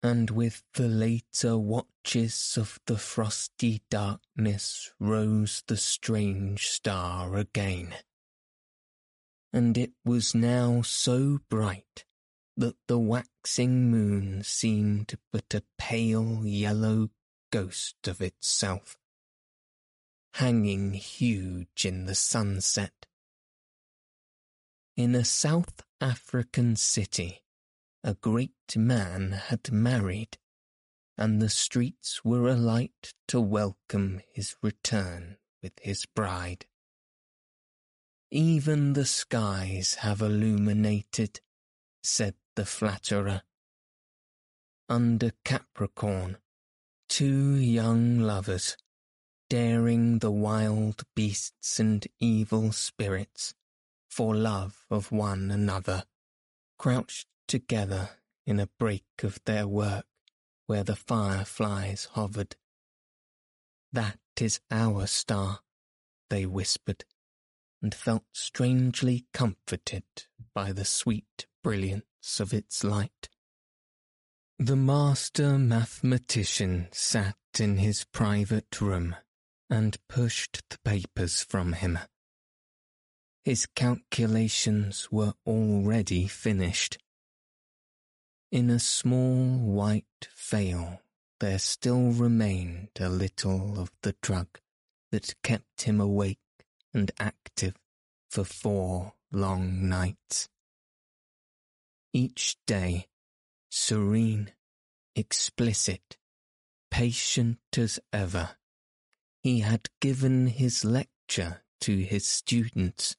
and 0.02 0.30
with 0.30 0.62
the 0.74 0.88
later 0.88 1.58
watches 1.58 2.56
of 2.56 2.80
the 2.86 2.96
frosty 2.96 3.82
darkness 3.90 4.92
rose 4.98 5.62
the 5.66 5.76
strange 5.76 6.68
star 6.68 7.36
again. 7.36 7.94
And 9.52 9.76
it 9.76 9.92
was 10.04 10.34
now 10.34 10.82
so 10.82 11.40
bright 11.48 12.04
that 12.56 12.76
the 12.86 12.98
waxing 12.98 13.90
moon 13.90 14.42
seemed 14.42 15.18
but 15.32 15.54
a 15.54 15.62
pale 15.76 16.46
yellow 16.46 17.10
ghost 17.50 18.06
of 18.06 18.20
itself, 18.20 18.96
hanging 20.34 20.94
huge 20.94 21.84
in 21.84 22.06
the 22.06 22.14
sunset 22.14 23.06
in 25.00 25.14
a 25.14 25.24
South 25.24 25.82
African 25.98 26.76
city, 26.76 27.39
a 28.02 28.14
great 28.14 28.76
man 28.76 29.32
had 29.32 29.70
married, 29.70 30.38
and 31.18 31.40
the 31.40 31.48
streets 31.48 32.24
were 32.24 32.48
alight 32.48 33.12
to 33.28 33.40
welcome 33.40 34.20
his 34.32 34.56
return 34.62 35.36
with 35.62 35.72
his 35.82 36.06
bride. 36.06 36.66
Even 38.30 38.94
the 38.94 39.04
skies 39.04 39.96
have 39.96 40.22
illuminated, 40.22 41.40
said 42.02 42.34
the 42.56 42.64
flatterer. 42.64 43.42
Under 44.88 45.32
Capricorn, 45.44 46.38
two 47.08 47.56
young 47.56 48.20
lovers, 48.20 48.76
daring 49.50 50.20
the 50.20 50.30
wild 50.30 51.02
beasts 51.14 51.78
and 51.78 52.06
evil 52.18 52.72
spirits, 52.72 53.52
for 54.08 54.34
love 54.34 54.86
of 54.90 55.12
one 55.12 55.50
another, 55.50 56.04
crouched 56.78 57.26
together 57.50 58.10
in 58.46 58.60
a 58.60 58.68
break 58.78 59.24
of 59.24 59.40
their 59.44 59.66
work 59.66 60.06
where 60.66 60.84
the 60.84 60.94
fireflies 60.94 62.06
hovered. 62.12 62.54
That 63.92 64.20
is 64.40 64.60
our 64.70 65.08
star, 65.08 65.58
they 66.28 66.46
whispered, 66.46 67.04
and 67.82 67.92
felt 67.92 68.22
strangely 68.32 69.26
comforted 69.34 70.04
by 70.54 70.70
the 70.70 70.84
sweet 70.84 71.48
brilliance 71.64 72.38
of 72.38 72.54
its 72.54 72.84
light. 72.84 73.28
The 74.60 74.76
master 74.76 75.58
mathematician 75.58 76.86
sat 76.92 77.34
in 77.58 77.78
his 77.78 78.04
private 78.12 78.80
room 78.80 79.16
and 79.68 79.98
pushed 80.08 80.62
the 80.70 80.78
papers 80.84 81.42
from 81.42 81.72
him. 81.72 81.98
His 83.42 83.66
calculations 83.66 85.08
were 85.10 85.34
already 85.44 86.28
finished. 86.28 86.98
In 88.50 88.68
a 88.68 88.80
small 88.80 89.58
white 89.58 90.28
phial 90.34 91.02
there 91.38 91.60
still 91.60 92.10
remained 92.10 92.88
a 92.98 93.08
little 93.08 93.78
of 93.78 93.92
the 94.02 94.16
drug 94.20 94.58
that 95.12 95.40
kept 95.44 95.82
him 95.82 96.00
awake 96.00 96.38
and 96.92 97.12
active 97.20 97.76
for 98.28 98.42
four 98.42 99.14
long 99.30 99.88
nights. 99.88 100.48
Each 102.12 102.56
day, 102.66 103.06
serene, 103.70 104.50
explicit, 105.14 106.16
patient 106.90 107.60
as 107.76 108.00
ever, 108.12 108.56
he 109.44 109.60
had 109.60 109.88
given 110.00 110.48
his 110.48 110.84
lecture 110.84 111.62
to 111.82 111.98
his 111.98 112.26
students 112.26 113.14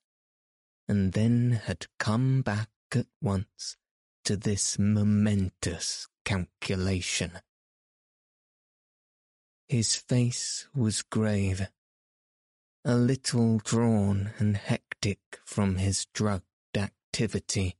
and 0.89 1.13
then 1.13 1.61
had 1.63 1.87
come 1.99 2.41
back 2.41 2.69
at 2.93 3.07
once 3.21 3.77
to 4.25 4.37
this 4.37 4.77
momentous 4.77 6.07
calculation. 6.25 7.39
His 9.67 9.95
face 9.95 10.67
was 10.75 11.01
grave, 11.01 11.67
a 12.83 12.95
little 12.95 13.59
drawn 13.59 14.31
and 14.37 14.57
hectic 14.57 15.39
from 15.45 15.77
his 15.77 16.07
drugged 16.13 16.45
activity. 16.75 17.77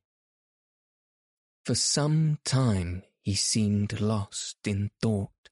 For 1.65 1.75
some 1.75 2.39
time 2.43 3.03
he 3.21 3.35
seemed 3.35 3.99
lost 3.99 4.57
in 4.65 4.91
thought. 5.01 5.49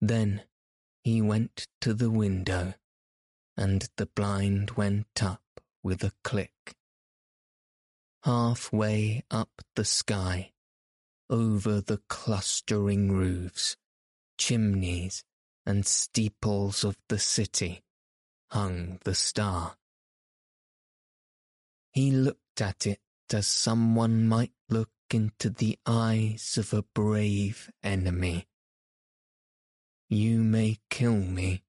Then 0.00 0.42
he 1.02 1.20
went 1.20 1.66
to 1.80 1.92
the 1.92 2.10
window, 2.10 2.74
and 3.56 3.88
the 3.96 4.06
blind 4.06 4.72
went 4.72 5.22
up 5.22 5.42
with 5.82 6.02
a 6.02 6.12
click. 6.22 6.74
Halfway 8.24 9.22
up 9.30 9.50
the 9.76 9.84
sky, 9.84 10.52
over 11.28 11.80
the 11.80 12.00
clustering 12.08 13.12
roofs, 13.12 13.76
chimneys, 14.38 15.24
and 15.66 15.86
steeples 15.86 16.84
of 16.84 16.96
the 17.08 17.18
city, 17.18 17.82
hung 18.50 18.98
the 19.04 19.14
star. 19.14 19.76
He 21.92 22.10
looked 22.10 22.60
at 22.60 22.86
it 22.86 23.00
as 23.32 23.46
someone 23.46 24.26
might 24.26 24.52
look 24.68 24.90
into 25.10 25.50
the 25.50 25.78
eyes 25.84 26.56
of 26.56 26.72
a 26.72 26.82
brave 26.94 27.70
enemy. 27.82 28.46
You 30.08 30.38
may 30.42 30.78
kill 30.88 31.16
me, 31.16 31.62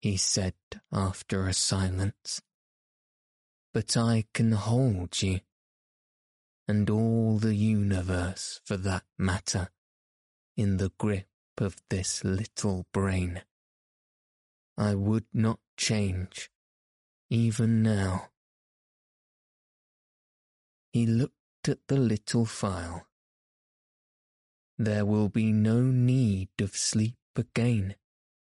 he 0.00 0.16
said 0.16 0.54
after 0.92 1.46
a 1.46 1.52
silence 1.52 2.40
but 3.74 3.96
I 3.96 4.24
can 4.32 4.52
hold 4.52 5.20
you, 5.20 5.40
and 6.66 6.88
all 6.88 7.38
the 7.38 7.54
universe 7.54 8.60
for 8.64 8.76
that 8.76 9.04
matter, 9.18 9.70
in 10.56 10.78
the 10.78 10.92
grip 10.98 11.28
of 11.58 11.76
this 11.90 12.24
little 12.24 12.86
brain. 12.92 13.42
I 14.76 14.94
would 14.94 15.26
not 15.32 15.60
change, 15.76 16.50
even 17.30 17.82
now. 17.82 18.30
He 20.92 21.06
looked 21.06 21.68
at 21.68 21.78
the 21.88 21.96
little 21.96 22.44
file. 22.44 23.06
There 24.78 25.04
will 25.04 25.28
be 25.28 25.52
no 25.52 25.82
need 25.82 26.50
of 26.60 26.76
sleep 26.76 27.16
again, 27.36 27.94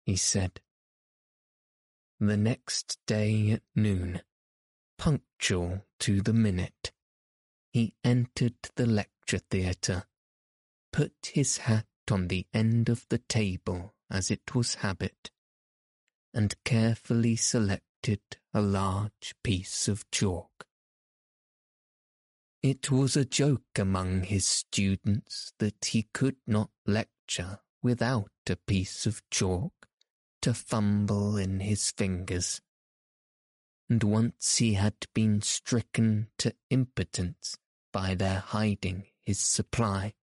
he 0.04 0.16
said. 0.16 0.60
The 2.20 2.36
next 2.36 2.98
day 3.06 3.52
at 3.52 3.62
noon, 3.76 4.22
punctual 4.98 5.84
to 6.00 6.20
the 6.20 6.32
minute, 6.32 6.92
he 7.78 7.94
entered 8.02 8.56
the 8.74 8.86
lecture 8.86 9.38
theatre, 9.38 10.02
put 10.92 11.30
his 11.32 11.58
hat 11.58 11.86
on 12.10 12.26
the 12.26 12.44
end 12.52 12.88
of 12.88 13.06
the 13.08 13.18
table 13.18 13.94
as 14.10 14.32
it 14.32 14.52
was 14.52 14.82
habit, 14.86 15.30
and 16.34 16.56
carefully 16.64 17.36
selected 17.36 18.20
a 18.52 18.60
large 18.60 19.32
piece 19.44 19.86
of 19.86 20.10
chalk. 20.10 20.66
It 22.64 22.90
was 22.90 23.16
a 23.16 23.24
joke 23.24 23.78
among 23.78 24.24
his 24.24 24.44
students 24.44 25.52
that 25.60 25.84
he 25.84 26.08
could 26.12 26.38
not 26.48 26.70
lecture 26.84 27.60
without 27.80 28.32
a 28.50 28.56
piece 28.56 29.06
of 29.06 29.22
chalk 29.30 29.86
to 30.42 30.52
fumble 30.52 31.36
in 31.36 31.60
his 31.60 31.92
fingers. 31.92 32.60
And 33.88 34.02
once 34.02 34.56
he 34.56 34.74
had 34.74 34.96
been 35.14 35.42
stricken 35.42 36.26
to 36.38 36.56
impotence 36.70 37.56
by 37.92 38.14
their 38.14 38.40
hiding 38.40 39.06
his 39.24 39.38
supply. 39.38 40.14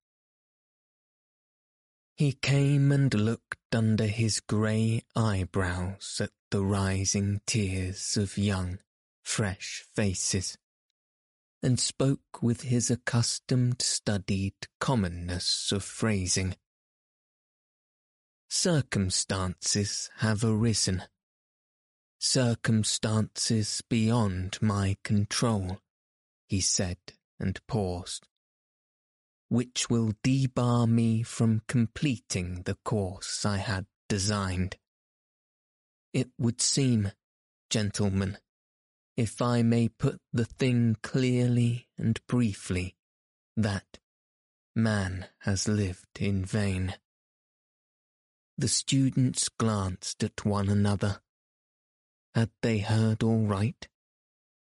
He 2.16 2.32
came 2.32 2.92
and 2.92 3.12
looked 3.12 3.74
under 3.74 4.06
his 4.06 4.40
grey 4.40 5.02
eyebrows 5.16 6.20
at 6.22 6.30
the 6.50 6.62
rising 6.62 7.40
tiers 7.46 8.16
of 8.16 8.38
young, 8.38 8.78
fresh 9.24 9.84
faces, 9.94 10.56
and 11.62 11.80
spoke 11.80 12.42
with 12.42 12.62
his 12.62 12.90
accustomed 12.90 13.82
studied 13.82 14.54
commonness 14.78 15.72
of 15.72 15.82
phrasing 15.82 16.54
Circumstances 18.56 20.10
have 20.18 20.44
arisen. 20.44 21.02
Circumstances 22.20 23.82
beyond 23.90 24.58
my 24.62 24.96
control, 25.02 25.80
he 26.46 26.60
said 26.60 26.98
and 27.44 27.60
paused, 27.66 28.26
which 29.50 29.90
will 29.90 30.14
debar 30.22 30.86
me 30.86 31.22
from 31.22 31.60
completing 31.68 32.62
the 32.62 32.76
course 32.86 33.44
I 33.44 33.58
had 33.58 33.84
designed. 34.08 34.78
It 36.14 36.30
would 36.38 36.62
seem, 36.62 37.12
gentlemen, 37.68 38.38
if 39.18 39.42
I 39.42 39.60
may 39.62 39.90
put 39.90 40.22
the 40.32 40.46
thing 40.46 40.96
clearly 41.02 41.88
and 41.98 42.18
briefly, 42.26 42.96
that 43.58 43.98
man 44.74 45.26
has 45.40 45.68
lived 45.68 46.18
in 46.18 46.46
vain. 46.46 46.94
The 48.56 48.68
students 48.68 49.50
glanced 49.50 50.24
at 50.24 50.46
one 50.46 50.70
another. 50.70 51.20
Had 52.34 52.50
they 52.62 52.78
heard 52.78 53.22
all 53.22 53.46
right? 53.46 53.86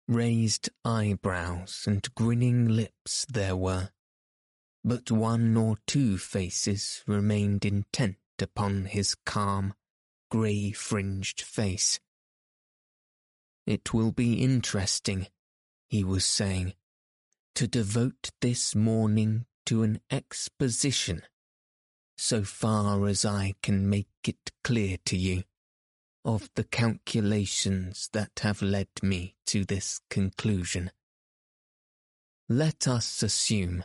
Raised 0.09 0.69
eyebrows 0.85 1.85
and 1.87 2.07
grinning 2.15 2.69
lips 2.69 3.25
there 3.29 3.57
were, 3.57 3.91
but 4.85 5.11
one 5.11 5.57
or 5.57 5.77
two 5.87 6.19
faces 6.19 7.03
remained 7.07 7.65
intent 7.65 8.17
upon 8.41 8.87
his 8.87 9.15
calm, 9.15 9.75
grey-fringed 10.31 11.41
face. 11.41 12.01
It 13.65 13.95
will 13.95 14.13
be 14.13 14.43
interesting, 14.43 15.29
he 15.89 16.03
was 16.03 16.25
saying, 16.25 16.75
to 17.55 17.69
devote 17.69 18.31
this 18.41 18.75
morning 18.75 19.47
to 19.67 19.83
an 19.83 20.01
exposition 20.11 21.23
so 22.17 22.43
far 22.43 23.07
as 23.07 23.25
I 23.25 23.55
can 23.63 23.89
make 23.89 24.09
it 24.25 24.51
clear 24.65 24.97
to 25.07 25.17
you, 25.17 25.45
of 26.25 26.49
the 26.55 26.65
calculations 26.65 28.09
that 28.13 28.41
have 28.43 28.63
led 28.63 28.89
me 29.03 29.35
to 29.47 29.65
this 29.65 30.01
conclusion. 30.09 30.91
Let 32.49 32.87
us 32.87 33.23
assume. 33.23 33.85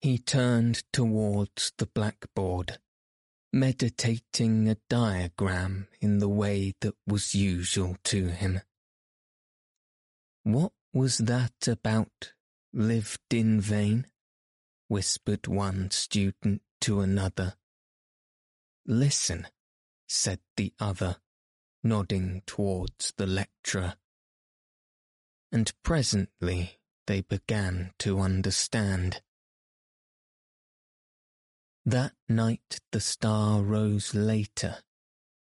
He 0.00 0.18
turned 0.18 0.82
towards 0.92 1.72
the 1.76 1.86
blackboard, 1.86 2.78
meditating 3.52 4.68
a 4.68 4.76
diagram 4.88 5.88
in 6.00 6.18
the 6.18 6.28
way 6.28 6.74
that 6.80 6.94
was 7.06 7.34
usual 7.34 7.96
to 8.04 8.28
him. 8.28 8.60
What 10.42 10.72
was 10.92 11.18
that 11.18 11.68
about 11.68 12.32
lived 12.72 13.34
in 13.34 13.60
vain? 13.60 14.06
whispered 14.88 15.46
one 15.46 15.90
student 15.90 16.62
to 16.80 17.00
another. 17.00 17.54
Listen, 18.86 19.46
said 20.10 20.40
the 20.56 20.74
other, 20.80 21.16
nodding 21.84 22.42
towards 22.44 23.12
the 23.16 23.26
lecturer. 23.26 23.94
And 25.52 25.72
presently 25.84 26.80
they 27.06 27.20
began 27.20 27.92
to 28.00 28.18
understand. 28.18 29.22
That 31.86 32.12
night 32.28 32.80
the 32.90 33.00
star 33.00 33.62
rose 33.62 34.12
later, 34.12 34.78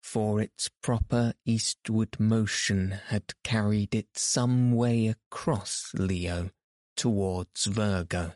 for 0.02 0.40
its 0.40 0.70
proper 0.82 1.34
eastward 1.44 2.20
motion 2.20 3.00
had 3.08 3.34
carried 3.42 3.94
it 3.94 4.16
some 4.16 4.72
way 4.72 5.08
across 5.08 5.92
Leo 5.94 6.50
towards 6.96 7.66
Virgo 7.66 8.34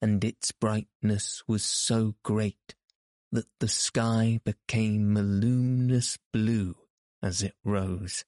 and 0.00 0.24
its 0.24 0.52
brightness 0.52 1.42
was 1.46 1.64
so 1.64 2.14
great 2.22 2.74
that 3.30 3.46
the 3.60 3.68
sky 3.68 4.40
became 4.44 5.16
a 5.16 5.22
luminous 5.22 6.18
blue 6.32 6.74
as 7.22 7.42
it 7.42 7.54
rose, 7.64 8.24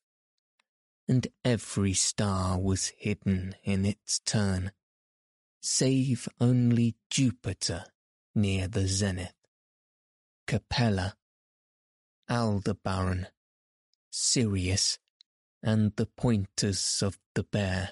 and 1.09 1.27
every 1.45 1.95
star 1.95 2.59
was 2.59 2.93
hidden 2.99 3.55
in 3.65 3.85
its 3.85 4.19
turn, 4.21 4.73
save 5.61 6.29
only 6.41 6.97
Jupiter 7.11 7.85
near 8.35 8.69
the 8.69 8.87
zenith, 8.87 9.35
Capella, 10.47 11.17
Aldebaran, 12.29 13.27
Sirius, 14.11 14.99
and 15.63 15.95
the 15.97 16.07
pointers 16.07 17.03
of 17.03 17.19
the 17.35 17.43
bear. 17.43 17.91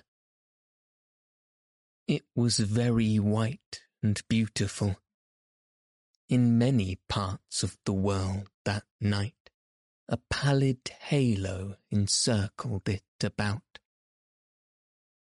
It 2.07 2.25
was 2.35 2.59
very 2.59 3.19
white 3.19 3.83
and 4.03 4.21
beautiful. 4.29 4.97
In 6.29 6.59
many 6.59 6.99
parts 7.09 7.63
of 7.63 7.79
the 7.87 7.93
world 7.95 8.51
that 8.67 8.85
night, 9.01 9.49
a 10.11 10.19
pallid 10.29 10.91
halo 11.01 11.77
encircled 11.91 12.87
it 12.87 13.03
about. 13.23 13.79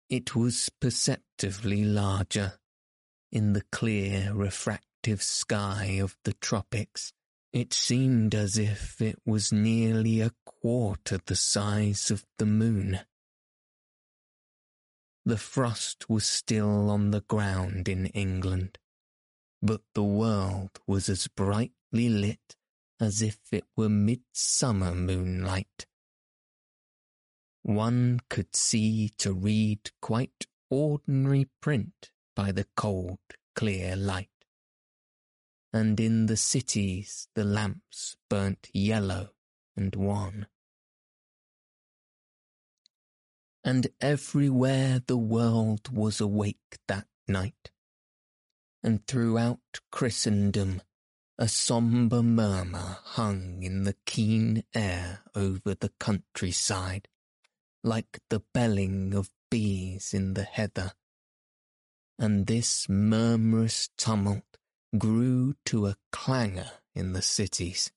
It 0.10 0.36
was 0.36 0.70
perceptibly 0.80 1.84
larger. 1.84 2.54
In 3.32 3.54
the 3.54 3.62
clear, 3.72 4.34
refractive 4.34 5.22
sky 5.22 6.00
of 6.02 6.18
the 6.24 6.34
tropics, 6.34 7.14
it 7.54 7.74
seemed 7.74 8.34
as 8.34 8.58
if 8.58 9.00
it 9.00 9.20
was 9.24 9.52
nearly 9.54 10.22
a 10.22 10.32
quarter 10.46 11.20
the 11.24 11.36
size 11.36 12.10
of 12.10 12.26
the 12.40 12.46
moon. 12.48 13.02
The 15.26 15.38
frost 15.38 16.10
was 16.10 16.26
still 16.26 16.90
on 16.90 17.12
the 17.12 17.22
ground 17.22 17.88
in 17.88 18.08
England, 18.08 18.80
but 19.68 19.82
the 19.94 20.04
world 20.04 20.72
was 20.88 21.10
as 21.10 21.28
brightly 21.28 22.10
lit 22.10 22.56
as 23.00 23.22
if 23.22 23.38
it 23.52 23.66
were 23.76 23.90
midsummer 23.90 24.96
moonlight. 24.96 25.86
One 27.62 28.22
could 28.30 28.56
see 28.56 29.10
to 29.20 29.34
read 29.34 29.92
quite 30.02 30.48
ordinary 30.70 31.50
print 31.62 32.10
by 32.36 32.52
the 32.52 32.66
cold, 32.76 33.20
clear 33.56 33.96
light. 33.96 34.30
And 35.72 36.00
in 36.00 36.26
the 36.26 36.38
cities 36.38 37.28
the 37.36 37.44
lamps 37.44 38.18
burnt 38.30 38.70
yellow 38.74 39.34
and 39.76 39.96
wan 39.96 40.48
and 43.68 43.88
everywhere 44.00 45.02
the 45.08 45.18
world 45.18 45.90
was 45.92 46.22
awake 46.22 46.80
that 46.88 47.06
night. 47.28 47.70
And 48.88 49.06
throughout 49.06 49.82
Christendom 49.92 50.82
a 51.38 51.50
sombre 51.50 52.24
murmur 52.24 53.00
hung 53.04 53.62
in 53.62 53.84
the 53.84 53.98
keen 54.06 54.64
air 54.74 55.24
over 55.36 55.76
the 55.76 55.92
countryside, 56.00 57.10
like 57.84 58.22
the 58.30 58.44
belling 58.54 59.14
of 59.14 59.30
bees 59.52 60.14
in 60.14 60.36
the 60.36 60.46
heather. 60.46 60.94
And 62.18 62.48
this 62.48 62.88
murmurous 62.88 63.90
tumult 63.98 64.58
grew 64.98 65.56
to 65.66 65.88
a 65.88 65.98
clangour 66.14 66.72
in 66.96 67.12
the 67.12 67.22
cities. 67.22 67.92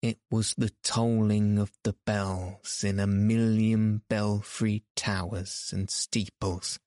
It 0.00 0.20
was 0.30 0.54
the 0.56 0.70
tolling 0.84 1.58
of 1.58 1.72
the 1.82 1.96
bells 2.06 2.84
in 2.84 3.00
a 3.00 3.08
million 3.08 4.02
belfry 4.08 4.84
towers 4.94 5.72
and 5.74 5.90
steeples, 5.90 6.78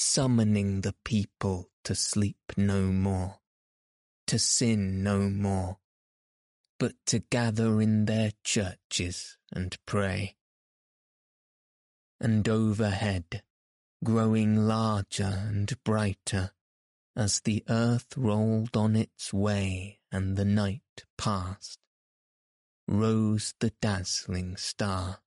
summoning 0.00 0.82
the 0.82 0.94
people 1.04 1.68
to 1.82 1.92
sleep 1.92 2.52
no 2.56 2.82
more, 2.82 3.40
to 4.28 4.38
sin 4.38 5.02
no 5.02 5.28
more, 5.28 5.78
but 6.78 6.92
to 7.04 7.18
gather 7.18 7.80
in 7.80 8.04
their 8.04 8.30
churches 8.44 9.36
and 9.52 9.76
pray. 9.86 10.36
And 12.20 12.48
overhead, 12.48 13.42
growing 14.04 14.68
larger 14.68 15.46
and 15.48 15.72
brighter, 15.82 16.52
as 17.16 17.40
the 17.40 17.64
earth 17.68 18.16
rolled 18.16 18.76
on 18.76 18.94
its 18.94 19.32
way 19.32 19.98
and 20.12 20.36
the 20.36 20.44
night 20.44 21.04
passed, 21.16 21.80
rose 22.86 23.52
the 23.58 23.72
dazzling 23.82 24.56
star. 24.56 25.18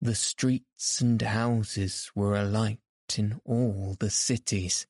The 0.00 0.14
streets 0.14 1.00
and 1.00 1.20
houses 1.20 2.12
were 2.14 2.36
alight 2.36 2.78
in 3.16 3.40
all 3.44 3.96
the 3.98 4.10
cities. 4.10 4.86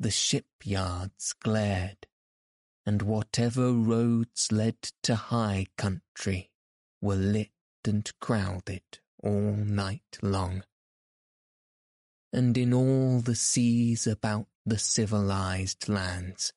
The 0.00 0.10
shipyards 0.10 1.34
glared, 1.34 2.08
and 2.84 3.02
whatever 3.02 3.72
roads 3.72 4.50
led 4.50 4.82
to 5.04 5.14
high 5.14 5.66
country 5.78 6.50
were 7.00 7.14
lit 7.14 7.52
and 7.84 8.10
crowded 8.18 8.82
all 9.22 9.54
night 9.54 10.18
long. 10.20 10.64
And 12.32 12.58
in 12.58 12.74
all 12.74 13.20
the 13.20 13.36
seas 13.36 14.08
about 14.08 14.48
the 14.66 14.78
civilized 14.78 15.88
lands, 15.88 16.52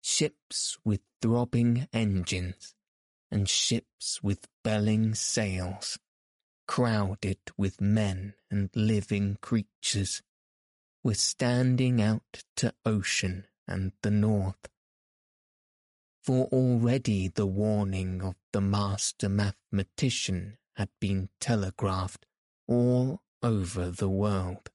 ships 0.00 0.78
with 0.84 1.00
throbbing 1.20 1.88
engines 1.92 2.76
and 3.32 3.48
ships 3.48 4.22
with 4.22 4.46
belling 4.62 5.14
sails, 5.14 5.98
crowded 6.68 7.38
with 7.56 7.80
men 7.80 8.34
and 8.48 8.70
living 8.76 9.36
creatures, 9.40 10.22
were 11.02 11.14
standing 11.14 12.00
out 12.00 12.44
to 12.54 12.72
ocean 12.86 13.44
and 13.66 13.90
the 14.02 14.10
north. 14.10 14.68
For 16.22 16.46
already 16.52 17.26
the 17.26 17.46
warning 17.46 18.22
of 18.22 18.36
the 18.52 18.60
master 18.60 19.28
mathematician 19.28 20.58
had 20.76 20.90
been 21.00 21.30
telegraphed 21.40 22.24
all 22.68 23.22
over 23.42 23.90
the 23.90 24.08
world 24.08 24.70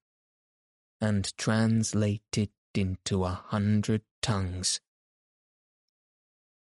and 1.00 1.32
translated 1.38 2.50
into 2.74 3.24
a 3.24 3.30
hundred 3.30 4.02
tongues 4.22 4.82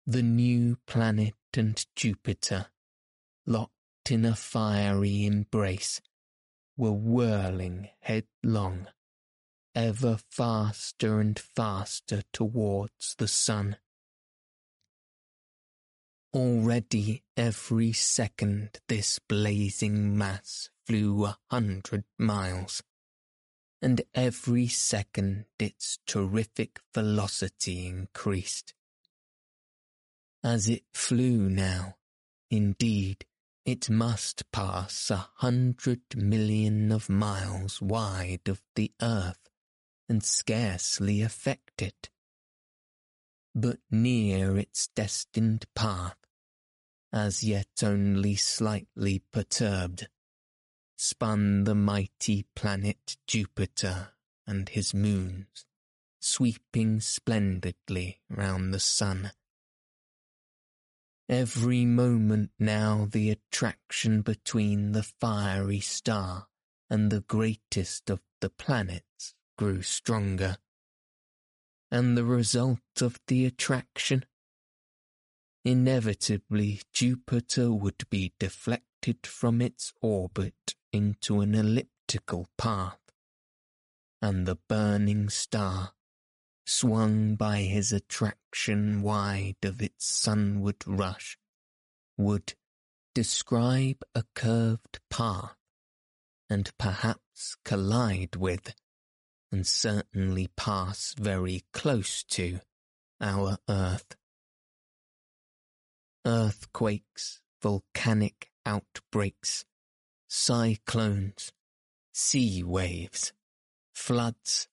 the 0.07 0.23
new 0.23 0.77
planet 0.87 1.35
and 1.57 1.87
Jupiter, 1.97 2.67
locked 3.47 3.73
in 4.11 4.25
a 4.25 4.35
fiery 4.35 5.27
embrace, 5.27 6.01
were 6.77 6.93
whirling 6.93 7.88
headlong, 8.01 8.88
ever 9.75 10.19
faster 10.31 11.21
and 11.21 11.38
faster 11.38 12.23
towards 12.33 13.14
the 13.17 13.29
sun. 13.29 13.77
Already 16.35 17.23
every 17.37 17.93
second 17.93 18.81
this 18.88 19.19
blazing 19.19 20.19
mass 20.19 20.71
flew 20.87 21.25
a 21.25 21.38
hundred 21.51 22.05
miles, 22.19 22.83
and 23.81 24.03
every 24.14 24.67
second 24.67 25.47
its 25.59 25.99
terrific 26.07 26.81
velocity 26.93 27.87
increased 27.87 28.75
as 30.45 30.69
it 30.69 30.85
flew 30.93 31.49
now. 31.49 31.97
Indeed, 32.51 33.25
it 33.64 33.88
must 33.88 34.50
pass 34.53 35.11
a 35.11 35.29
hundred 35.37 36.00
million 36.16 36.92
of 36.92 37.09
miles 37.09 37.81
wide 37.81 38.46
of 38.46 38.62
the 38.74 38.92
earth 39.00 39.48
and 40.09 40.22
scarcely 40.22 41.22
affect 41.22 41.81
it. 41.81 42.11
But 43.55 43.79
near 43.90 44.59
its 44.59 44.88
destined 44.88 45.64
path, 45.74 46.18
as 47.12 47.42
yet 47.42 47.83
only 47.83 48.37
slightly 48.37 49.22
perturbed, 49.33 50.09
spun 50.96 51.64
the 51.64 51.74
mighty 51.74 52.46
planet 52.55 53.16
Jupiter 53.27 54.11
and 54.46 54.68
his 54.68 54.92
moons, 54.92 55.64
sweeping 56.20 57.00
splendidly 57.00 58.20
round 58.29 58.74
the 58.74 58.81
sun 58.81 59.33
Every 61.29 61.87
moment 61.87 62.51
now 62.59 63.09
the 63.11 63.31
attraction 63.31 64.21
between 64.21 64.93
the 64.93 65.03
fiery 65.03 65.81
star 65.81 66.49
and 66.91 67.11
the 67.11 67.23
greatest 67.23 68.11
of 68.11 68.21
the 68.41 68.51
planets 68.51 69.35
grew 69.57 69.81
stronger. 69.81 70.59
And 71.91 72.17
the 72.17 72.25
result 72.25 73.01
of 73.01 73.19
the 73.27 73.47
attraction? 73.47 74.27
Inevitably 75.65 76.83
Jupiter 76.93 77.73
would 77.73 78.09
be 78.11 78.35
deflected 78.39 79.27
from 79.27 79.63
its 79.63 79.95
orbit 80.03 80.75
into 80.93 81.41
an 81.41 81.55
elliptical 81.55 82.49
path, 82.59 83.01
and 84.21 84.47
the 84.47 84.57
burning 84.69 85.31
star 85.31 85.95
swung 86.64 87.37
by 87.37 87.59
his 87.59 87.92
attraction 87.92 89.03
wide 89.03 89.57
of 89.62 89.83
its 89.83 90.07
sunward 90.07 90.77
rush, 90.87 91.38
would 92.16 92.55
describe 93.14 94.03
a 94.14 94.24
curved 94.35 95.00
path, 95.11 95.57
and 96.48 96.70
perhaps 96.79 97.57
collide 97.64 98.37
with, 98.37 98.74
and 99.53 99.66
certainly 99.66 100.48
pass 100.57 101.14
very 101.18 101.62
close 101.72 102.24
to, 102.24 102.61
our 103.20 103.59
earth. 103.68 104.16
Earthquakes, 106.27 107.40
volcanic 107.62 108.50
outbreaks, 108.66 109.64
cyclones, 110.29 111.53
sea 112.12 112.62
waves, 112.62 113.33
floods, 113.94 114.68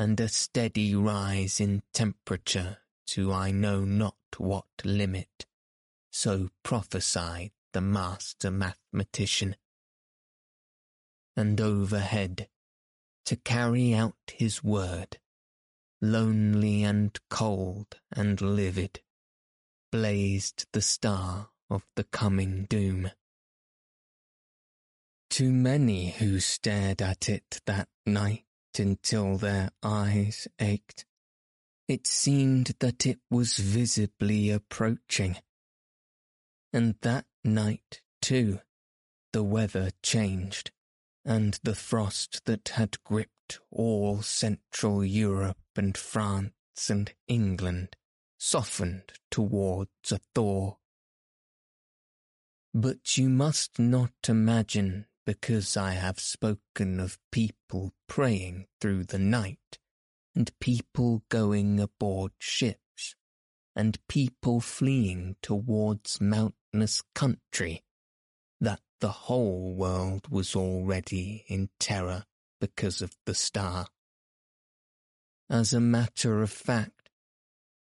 and 0.00 0.18
a 0.18 0.28
steady 0.28 0.94
rise 0.94 1.60
in 1.60 1.82
temperature 1.92 2.78
to 3.06 3.30
I 3.30 3.50
know 3.50 3.84
not 3.84 4.16
what 4.38 4.64
limit, 4.82 5.44
so 6.10 6.48
prophesied 6.62 7.50
the 7.74 7.82
master 7.82 8.50
mathematician. 8.50 9.56
And 11.36 11.60
overhead, 11.60 12.48
to 13.26 13.36
carry 13.36 13.92
out 13.92 14.16
his 14.32 14.64
word, 14.64 15.18
lonely 16.00 16.82
and 16.82 17.18
cold 17.28 18.00
and 18.10 18.40
livid, 18.40 19.00
blazed 19.92 20.64
the 20.72 20.80
star 20.80 21.50
of 21.68 21.82
the 21.96 22.04
coming 22.04 22.64
doom. 22.70 23.10
To 25.28 25.52
many 25.52 26.12
who 26.12 26.40
stared 26.40 27.02
at 27.02 27.28
it 27.28 27.60
that 27.66 27.90
night, 28.06 28.46
until 28.78 29.36
their 29.36 29.70
eyes 29.82 30.46
ached. 30.58 31.04
It 31.88 32.06
seemed 32.06 32.74
that 32.78 33.06
it 33.06 33.18
was 33.30 33.56
visibly 33.56 34.50
approaching. 34.50 35.36
And 36.72 36.94
that 37.00 37.26
night, 37.42 38.00
too, 38.22 38.60
the 39.32 39.42
weather 39.42 39.90
changed, 40.02 40.70
and 41.24 41.58
the 41.62 41.74
frost 41.74 42.44
that 42.44 42.68
had 42.70 43.02
gripped 43.02 43.58
all 43.70 44.22
Central 44.22 45.04
Europe 45.04 45.58
and 45.76 45.96
France 45.96 46.52
and 46.88 47.12
England 47.26 47.96
softened 48.38 49.12
towards 49.30 50.12
a 50.12 50.20
thaw. 50.34 50.76
But 52.72 53.18
you 53.18 53.28
must 53.28 53.78
not 53.78 54.12
imagine 54.28 55.06
because 55.26 55.76
I 55.76 55.92
have 55.92 56.18
spoken 56.18 56.98
of 57.00 57.18
people 57.30 57.92
praying 58.08 58.66
through 58.80 59.04
the 59.04 59.18
night, 59.18 59.78
and 60.34 60.50
people 60.60 61.24
going 61.28 61.78
aboard 61.78 62.32
ships, 62.38 63.14
and 63.76 63.98
people 64.08 64.60
fleeing 64.60 65.36
towards 65.42 66.20
mountainous 66.20 67.02
country, 67.14 67.84
that 68.60 68.80
the 69.00 69.10
whole 69.10 69.74
world 69.74 70.28
was 70.30 70.54
already 70.54 71.44
in 71.48 71.70
terror 71.78 72.24
because 72.60 73.00
of 73.00 73.16
the 73.26 73.34
star. 73.34 73.86
As 75.48 75.72
a 75.72 75.80
matter 75.80 76.42
of 76.42 76.50
fact, 76.50 77.10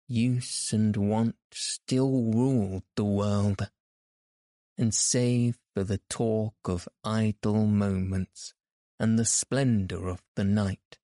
use 0.07 0.73
and 0.73 0.97
want 0.97 1.37
still 1.53 2.33
ruled 2.33 2.83
the 2.97 3.05
world, 3.05 3.71
and 4.81 4.95
save 4.95 5.59
for 5.75 5.85
the 5.85 6.01
talk 6.09 6.55
of 6.65 6.89
idle 7.05 7.67
moments 7.67 8.55
and 8.99 9.19
the 9.19 9.27
splendour 9.27 10.09
of 10.09 10.23
the 10.37 10.45
night. 10.45 10.99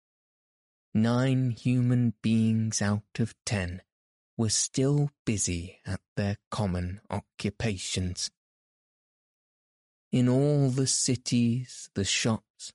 nine 0.94 1.50
human 1.50 2.14
beings 2.22 2.80
out 2.80 3.18
of 3.18 3.34
ten 3.44 3.82
were 4.36 4.48
still 4.48 5.10
busy 5.24 5.80
at 5.84 6.00
their 6.16 6.36
common 6.52 7.00
occupations. 7.10 8.30
In 10.12 10.28
all 10.28 10.70
the 10.70 10.86
cities, 10.86 11.90
the 11.94 12.04
shops, 12.04 12.72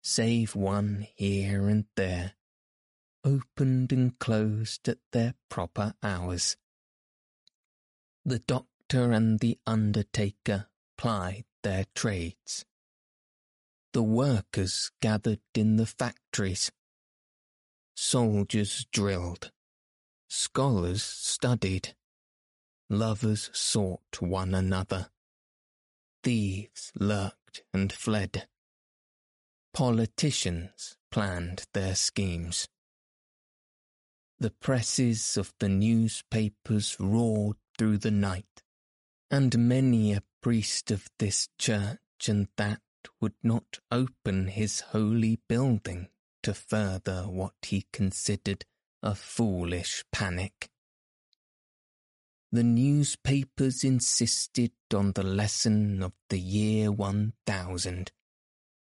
save 0.00 0.54
one 0.54 1.08
here 1.16 1.66
and 1.66 1.86
there, 1.96 2.34
opened 3.24 3.92
and 3.92 4.16
closed 4.20 4.88
at 4.88 4.98
their 5.10 5.34
proper 5.48 5.94
hours. 6.04 6.56
The 8.24 8.38
doctor 8.38 8.75
and 8.92 9.40
the 9.40 9.58
undertaker 9.66 10.68
plied 10.96 11.44
their 11.62 11.84
trades. 11.94 12.64
The 13.92 14.02
workers 14.02 14.90
gathered 15.00 15.40
in 15.54 15.76
the 15.76 15.86
factories. 15.86 16.70
Soldiers 17.96 18.86
drilled. 18.92 19.50
Scholars 20.28 21.02
studied. 21.02 21.94
Lovers 22.88 23.50
sought 23.52 24.20
one 24.20 24.54
another. 24.54 25.08
Thieves 26.22 26.92
lurked 26.94 27.62
and 27.72 27.92
fled. 27.92 28.46
Politicians 29.72 30.96
planned 31.10 31.66
their 31.72 31.94
schemes. 31.94 32.68
The 34.38 34.50
presses 34.50 35.36
of 35.36 35.52
the 35.58 35.68
newspapers 35.68 36.96
roared 37.00 37.56
through 37.78 37.98
the 37.98 38.10
night, 38.10 38.62
and 39.30 39.58
many 39.58 40.12
a 40.12 40.22
priest 40.40 40.90
of 40.90 41.08
this 41.18 41.48
church 41.58 42.28
and 42.28 42.48
that 42.56 42.80
would 43.20 43.34
not 43.42 43.78
open 43.90 44.48
his 44.48 44.80
holy 44.80 45.40
building 45.48 46.08
to 46.42 46.54
further 46.54 47.22
what 47.22 47.54
he 47.62 47.86
considered 47.92 48.64
a 49.02 49.14
foolish 49.14 50.04
panic. 50.12 50.70
The 52.52 52.62
newspapers 52.62 53.82
insisted 53.82 54.72
on 54.94 55.12
the 55.12 55.24
lesson 55.24 56.02
of 56.02 56.12
the 56.30 56.38
year 56.38 56.92
1000, 56.92 58.12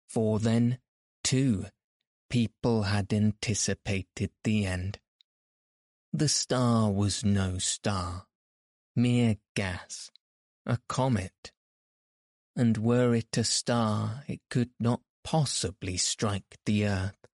for 0.07 0.39
then, 0.39 0.77
too, 1.23 1.65
people 2.29 2.83
had 2.83 3.11
anticipated 3.11 4.31
the 4.43 4.65
end. 4.65 4.99
The 6.13 6.29
star 6.29 6.91
was 6.91 7.25
no 7.25 7.57
star, 7.57 8.27
mere 8.95 9.37
gas, 9.55 10.11
a 10.67 10.77
comet. 10.87 11.51
And 12.55 12.77
were 12.77 13.15
it 13.15 13.37
a 13.37 13.43
star, 13.43 14.23
it 14.27 14.41
could 14.49 14.71
not 14.79 15.01
possibly 15.23 15.97
strike 15.97 16.57
the 16.65 16.85
earth. 16.85 17.25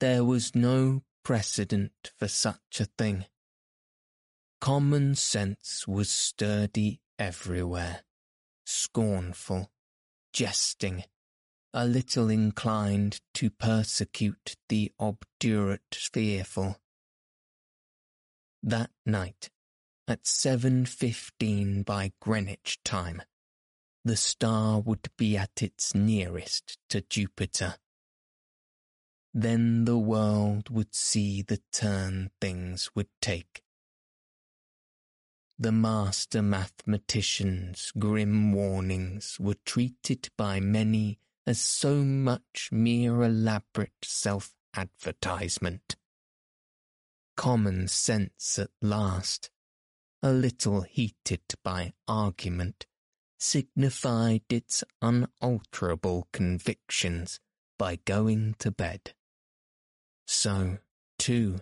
There 0.00 0.24
was 0.24 0.54
no 0.54 1.02
precedent 1.24 2.12
for 2.16 2.28
such 2.28 2.80
a 2.80 2.84
thing. 2.84 3.24
Common 4.60 5.14
sense 5.14 5.86
was 5.88 6.10
sturdy 6.10 7.00
everywhere, 7.18 8.02
scornful, 8.66 9.70
jesting, 10.32 11.04
a 11.72 11.86
little 11.86 12.28
inclined 12.28 13.20
to 13.34 13.50
persecute 13.50 14.56
the 14.68 14.92
obdurate 14.98 15.94
fearful. 16.12 16.80
That 18.62 18.90
night, 19.04 19.50
at 20.06 20.24
7.15 20.24 21.84
by 21.84 22.12
Greenwich 22.20 22.78
time, 22.84 23.22
the 24.04 24.16
star 24.16 24.80
would 24.80 25.08
be 25.16 25.36
at 25.36 25.62
its 25.62 25.94
nearest 25.94 26.78
to 26.90 27.00
Jupiter. 27.00 27.76
Then 29.32 29.84
the 29.84 29.98
world 29.98 30.68
would 30.70 30.94
see 30.94 31.42
the 31.42 31.60
turn 31.72 32.30
things 32.40 32.90
would 32.94 33.08
take. 33.20 33.62
The 35.58 35.72
master 35.72 36.42
mathematician's 36.42 37.92
grim 37.98 38.52
warnings 38.52 39.38
were 39.40 39.56
treated 39.64 40.28
by 40.36 40.60
many 40.60 41.18
as 41.46 41.60
so 41.60 41.96
much 42.04 42.70
mere 42.72 43.22
elaborate 43.22 43.92
self-advertisement. 44.02 45.96
Common 47.36 47.88
sense 47.88 48.58
at 48.58 48.70
last, 48.80 49.50
a 50.24 50.32
little 50.32 50.80
heated 50.80 51.42
by 51.62 51.92
argument, 52.08 52.86
signified 53.38 54.40
its 54.48 54.82
unalterable 55.02 56.26
convictions 56.32 57.38
by 57.78 57.96
going 58.06 58.56
to 58.58 58.70
bed. 58.70 59.12
So, 60.26 60.78
too, 61.18 61.60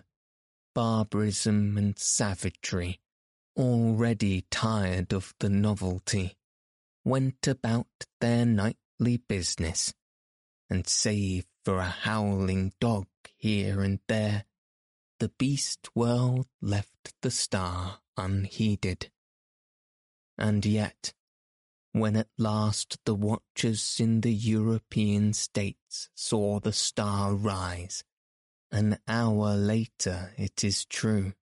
barbarism 0.73 1.77
and 1.77 1.99
savagery, 1.99 3.01
already 3.57 4.45
tired 4.49 5.11
of 5.11 5.33
the 5.41 5.49
novelty, 5.49 6.37
went 7.03 7.45
about 7.45 7.87
their 8.21 8.45
nightly 8.45 9.17
business, 9.27 9.93
and 10.69 10.87
save 10.87 11.45
for 11.65 11.79
a 11.79 11.83
howling 11.83 12.71
dog 12.79 13.07
here 13.35 13.81
and 13.81 13.99
there, 14.07 14.45
the 15.19 15.29
beast 15.37 15.89
world 15.93 16.47
left 16.61 17.13
the 17.21 17.31
star 17.31 17.99
unheeded. 18.17 19.09
And 20.37 20.65
yet, 20.65 21.13
when 21.91 22.15
at 22.15 22.29
last 22.37 22.97
the 23.05 23.15
watchers 23.15 23.99
in 23.99 24.21
the 24.21 24.33
European 24.33 25.33
states 25.33 26.09
saw 26.15 26.59
the 26.59 26.73
star 26.73 27.33
rise, 27.35 28.03
an 28.71 28.97
hour 29.07 29.55
later 29.55 30.33
it 30.37 30.63
is 30.63 30.85
true, 30.85 31.33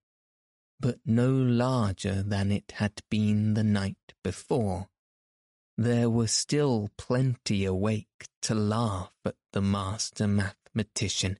but 0.78 0.98
no 1.06 1.30
larger 1.30 2.22
than 2.22 2.52
it 2.52 2.72
had 2.76 3.00
been 3.08 3.54
the 3.54 3.64
night 3.64 4.14
before, 4.22 4.88
there 5.78 6.10
were 6.10 6.26
still 6.26 6.90
plenty 6.98 7.64
awake 7.64 8.28
to 8.42 8.54
laugh 8.54 9.12
at 9.24 9.36
the 9.52 9.62
master 9.62 10.28
mathematician, 10.28 11.38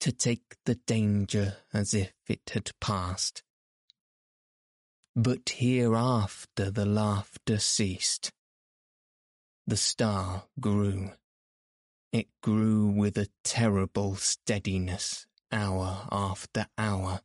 to 0.00 0.12
take 0.12 0.56
the 0.66 0.74
danger 0.74 1.56
as 1.72 1.94
if 1.94 2.12
it 2.28 2.50
had 2.52 2.70
passed 2.80 3.42
but 5.16 5.48
hereafter 5.48 6.70
the 6.70 6.86
laughter 6.86 7.58
ceased. 7.58 8.30
The 9.66 9.76
star 9.76 10.44
grew. 10.58 11.12
It 12.12 12.28
grew 12.42 12.88
with 12.88 13.16
a 13.18 13.28
terrible 13.44 14.16
steadiness 14.16 15.26
hour 15.52 16.08
after 16.10 16.66
hour, 16.78 17.20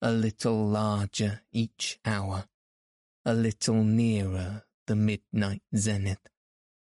a 0.00 0.12
little 0.12 0.66
larger 0.66 1.42
each 1.52 1.98
hour, 2.04 2.46
a 3.24 3.34
little 3.34 3.82
nearer 3.82 4.64
the 4.86 4.96
midnight 4.96 5.62
zenith, 5.76 6.28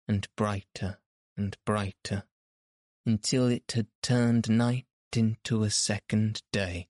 and 0.07 0.27
brighter 0.35 0.99
and 1.37 1.55
brighter, 1.65 2.23
until 3.05 3.47
it 3.47 3.71
had 3.73 3.87
turned 4.01 4.49
night 4.49 4.87
into 5.15 5.63
a 5.63 5.69
second 5.69 6.41
day 6.51 6.89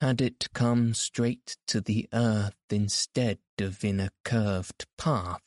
had 0.00 0.20
it 0.20 0.48
come 0.54 0.94
straight 0.94 1.56
to 1.66 1.80
the 1.80 2.08
earth 2.12 2.54
instead 2.70 3.38
of 3.58 3.84
in 3.84 4.00
a 4.00 4.10
curved 4.24 4.86
path? 4.96 5.42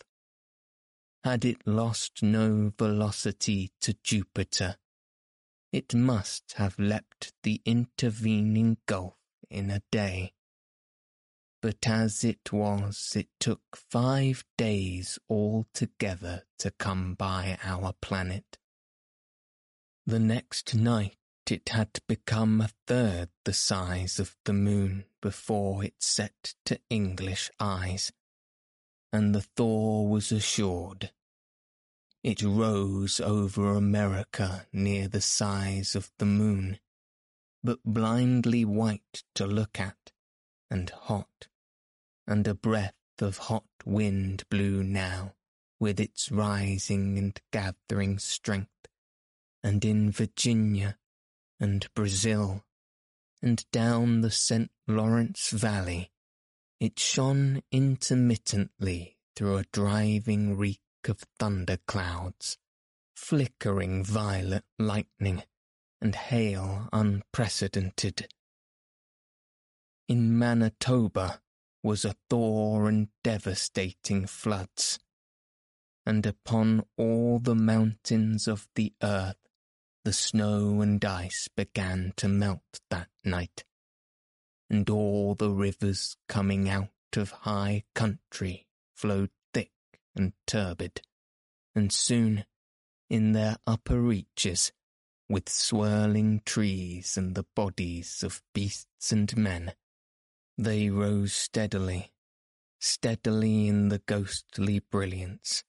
Had 1.23 1.43
it 1.43 1.65
lost 1.65 2.21
no 2.21 2.71
velocity 2.77 3.71
to 3.81 3.95
Jupiter? 4.03 4.75
It 5.71 5.95
must 5.95 6.53
have 6.57 6.77
leapt 6.77 7.33
the 7.41 7.61
intervening 7.65 8.77
gulf 8.85 9.15
in 9.49 9.71
a 9.71 9.81
day. 9.91 10.33
But 11.61 11.87
as 11.87 12.23
it 12.23 12.51
was, 12.51 13.13
it 13.15 13.29
took 13.39 13.61
five 13.75 14.43
days 14.57 15.17
altogether 15.29 16.43
to 16.59 16.71
come 16.71 17.15
by 17.15 17.57
our 17.63 17.93
planet. 18.01 18.57
The 20.05 20.19
next 20.19 20.75
night 20.75 21.15
it 21.51 21.69
had 21.69 21.99
become 22.07 22.61
a 22.61 22.69
third 22.87 23.29
the 23.43 23.53
size 23.53 24.19
of 24.19 24.37
the 24.45 24.53
moon 24.53 25.05
before 25.21 25.83
it 25.83 25.95
set 25.99 26.55
to 26.65 26.79
English 26.89 27.49
eyes, 27.59 28.11
and 29.11 29.33
the 29.35 29.41
thaw 29.41 30.03
was 30.03 30.31
assured. 30.31 31.11
It 32.23 32.41
rose 32.41 33.19
over 33.19 33.73
America 33.73 34.67
near 34.71 35.07
the 35.07 35.21
size 35.21 35.95
of 35.95 36.11
the 36.17 36.25
moon, 36.25 36.79
but 37.63 37.83
blindly 37.83 38.63
white 38.63 39.23
to 39.35 39.45
look 39.45 39.79
at, 39.79 40.11
and 40.69 40.89
hot, 40.89 41.47
and 42.25 42.47
a 42.47 42.53
breath 42.53 42.95
of 43.19 43.37
hot 43.37 43.67
wind 43.85 44.43
blew 44.49 44.83
now, 44.83 45.35
with 45.79 45.99
its 45.99 46.31
rising 46.31 47.17
and 47.17 47.39
gathering 47.51 48.17
strength, 48.19 48.87
and 49.61 49.83
in 49.83 50.11
Virginia 50.11 50.97
and 51.59 51.87
Brazil, 51.93 52.63
and 53.41 53.65
down 53.71 54.21
the 54.21 54.31
St. 54.31 54.71
Lawrence 54.87 55.49
Valley, 55.49 56.11
it 56.79 56.99
shone 56.99 57.61
intermittently 57.71 59.17
through 59.35 59.57
a 59.57 59.65
driving 59.71 60.57
reek 60.57 60.79
of 61.07 61.19
thunder 61.39 61.77
clouds, 61.87 62.57
flickering 63.15 64.03
violet 64.03 64.63
lightning, 64.79 65.43
and 66.01 66.15
hail 66.15 66.89
unprecedented. 66.91 68.27
In 70.07 70.37
Manitoba 70.37 71.41
was 71.81 72.05
a 72.05 72.15
thaw 72.29 72.85
and 72.85 73.07
devastating 73.23 74.25
floods, 74.27 74.99
and 76.05 76.25
upon 76.25 76.83
all 76.97 77.39
the 77.39 77.55
mountains 77.55 78.47
of 78.47 78.67
the 78.75 78.93
earth 79.01 79.37
the 80.03 80.13
snow 80.13 80.81
and 80.81 81.03
ice 81.05 81.47
began 81.55 82.13
to 82.17 82.27
melt 82.27 82.81
that 82.89 83.07
night, 83.23 83.63
and 84.69 84.89
all 84.89 85.35
the 85.35 85.49
rivers 85.49 86.17
coming 86.27 86.67
out 86.67 86.89
of 87.15 87.31
high 87.31 87.83
country 87.95 88.65
flowed 88.95 89.29
thick 89.53 89.71
and 90.15 90.33
turbid, 90.45 91.01
and 91.75 91.91
soon, 91.91 92.45
in 93.09 93.31
their 93.31 93.57
upper 93.65 94.01
reaches, 94.01 94.71
with 95.29 95.47
swirling 95.47 96.41
trees 96.45 97.15
and 97.15 97.33
the 97.35 97.45
bodies 97.55 98.23
of 98.23 98.41
beasts 98.53 99.11
and 99.11 99.35
men, 99.37 99.73
they 100.57 100.89
rose 100.89 101.33
steadily, 101.33 102.11
steadily 102.79 103.67
in 103.67 103.89
the 103.89 103.99
ghostly 103.99 104.79
brilliance, 104.79 105.63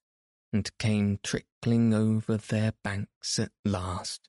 and 0.55 0.71
came 0.79 1.19
trickling 1.25 1.93
over 1.93 2.37
their 2.37 2.73
banks 2.85 3.41
at 3.41 3.51
last, 3.65 4.29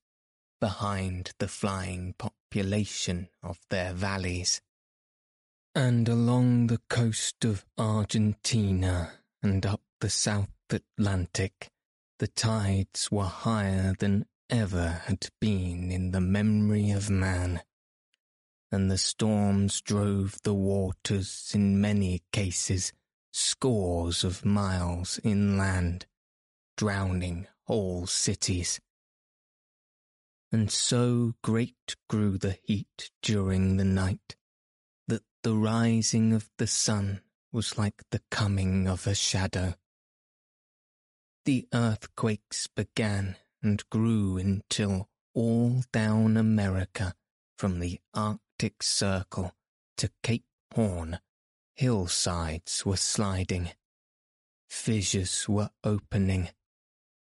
behind 0.59 1.31
the 1.37 1.47
flying 1.47 2.15
population 2.17 3.29
of 3.43 3.59
their 3.69 3.93
valleys. 3.93 4.59
And 5.75 6.09
along 6.09 6.67
the 6.67 6.81
coast 6.89 7.45
of 7.45 7.63
Argentina 7.77 9.11
and 9.43 9.63
up 9.67 9.81
the 10.01 10.09
South 10.09 10.49
Atlantic, 10.71 11.69
the 12.17 12.27
tides 12.27 13.11
were 13.11 13.25
higher 13.25 13.93
than 13.99 14.25
ever 14.49 15.03
had 15.05 15.27
been 15.39 15.91
in 15.91 16.09
the 16.09 16.21
memory 16.21 16.89
of 16.89 17.07
man, 17.07 17.61
and 18.71 18.89
the 18.89 18.97
storms 18.97 19.79
drove 19.79 20.39
the 20.41 20.55
waters 20.55 21.51
in 21.53 21.79
many 21.79 22.23
cases 22.31 22.93
scores 23.31 24.23
of 24.23 24.45
miles 24.45 25.19
inland 25.23 26.07
drowning 26.77 27.47
whole 27.63 28.07
cities. 28.07 28.79
And 30.51 30.71
so 30.71 31.33
great 31.41 31.95
grew 32.09 32.37
the 32.37 32.57
heat 32.63 33.11
during 33.21 33.77
the 33.77 33.85
night 33.85 34.35
that 35.07 35.23
the 35.43 35.55
rising 35.55 36.33
of 36.33 36.49
the 36.57 36.67
sun 36.67 37.21
was 37.51 37.77
like 37.77 38.03
the 38.11 38.21
coming 38.31 38.87
of 38.87 39.07
a 39.07 39.15
shadow. 39.15 39.75
The 41.45 41.67
earthquakes 41.73 42.67
began 42.67 43.35
and 43.61 43.83
grew 43.89 44.37
until 44.37 45.09
all 45.33 45.83
down 45.91 46.37
America, 46.37 47.13
from 47.57 47.79
the 47.79 47.99
Arctic 48.13 48.81
Circle 48.81 49.53
to 49.97 50.09
Cape 50.23 50.45
Horn, 50.73 51.19
hillsides 51.73 52.85
were 52.85 52.97
sliding. 52.97 53.71
Fissures 54.69 55.47
were 55.47 55.69
opening 55.83 56.49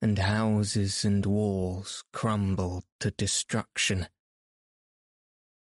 and 0.02 0.20
houses 0.20 1.04
and 1.04 1.26
walls 1.26 2.04
crumbled 2.14 2.84
to 3.00 3.12
destruction. 3.12 4.08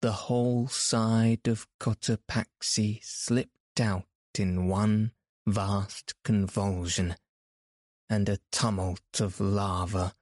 The 0.01 0.11
whole 0.11 0.67
side 0.67 1.47
of 1.47 1.67
Cotopaxi 1.79 3.03
slipped 3.03 3.79
out 3.79 4.05
in 4.37 4.67
one 4.67 5.11
vast 5.47 6.15
convulsion, 6.23 7.15
and 8.09 8.27
a 8.27 8.39
tumult 8.51 9.19
of 9.19 9.39
lava 9.39 10.13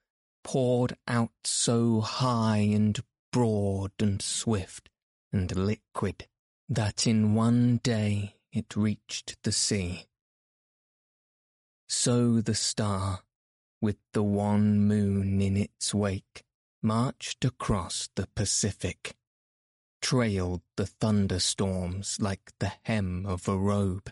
poured 0.44 0.96
out 1.08 1.32
so 1.44 2.02
high 2.02 2.58
and 2.58 3.00
broad 3.32 3.92
and 4.00 4.22
swift 4.22 4.90
and 5.32 5.56
liquid 5.56 6.28
that 6.70 7.08
in 7.08 7.34
one 7.34 7.78
day 7.84 8.36
it 8.52 8.76
reached 8.76 9.38
the 9.44 9.52
sea. 9.52 10.06
So 11.88 12.42
the 12.42 12.56
star, 12.56 13.24
with 13.84 13.98
the 14.14 14.24
wan 14.24 14.80
moon 14.80 15.42
in 15.42 15.58
its 15.58 15.94
wake, 15.94 16.46
marched 16.82 17.44
across 17.44 18.08
the 18.16 18.26
Pacific, 18.34 19.14
trailed 20.02 20.62
the 20.78 20.86
thunderstorms 20.86 22.18
like 22.22 22.54
the 22.60 22.72
hem 22.84 23.26
of 23.26 23.46
a 23.46 23.58
robe, 23.58 24.10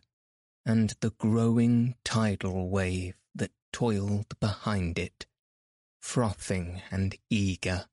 and 0.66 0.94
the 1.00 1.12
growing 1.12 1.96
tidal 2.04 2.70
wave 2.70 3.16
that 3.34 3.54
toiled 3.72 4.38
behind 4.42 5.00
it, 5.00 5.26
frothing 6.02 6.82
and 6.92 7.16
eager, 7.30 7.86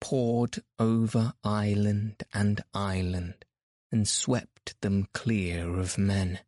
poured 0.00 0.58
over 0.76 1.34
island 1.44 2.24
and 2.34 2.64
island 2.74 3.44
and 3.92 4.08
swept 4.08 4.74
them 4.80 5.06
clear 5.14 5.78
of 5.78 5.96
men. 5.96 6.40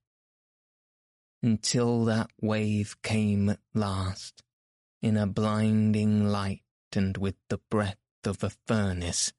Until 1.44 2.04
that 2.06 2.30
wave 2.40 3.00
came 3.02 3.50
at 3.50 3.60
last, 3.72 4.42
in 5.00 5.16
a 5.16 5.26
blinding 5.26 6.28
light 6.28 6.62
and 6.94 7.16
with 7.16 7.36
the 7.48 7.58
breath 7.70 7.98
of 8.24 8.42
a 8.42 8.50
furnace. 8.66 9.32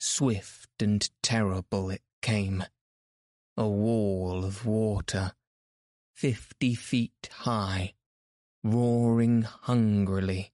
Swift 0.00 0.70
and 0.80 1.10
terrible 1.22 1.90
it 1.90 2.02
came, 2.22 2.64
a 3.56 3.68
wall 3.68 4.44
of 4.44 4.64
water, 4.64 5.32
fifty 6.14 6.74
feet 6.74 7.28
high, 7.32 7.94
roaring 8.62 9.42
hungrily 9.42 10.52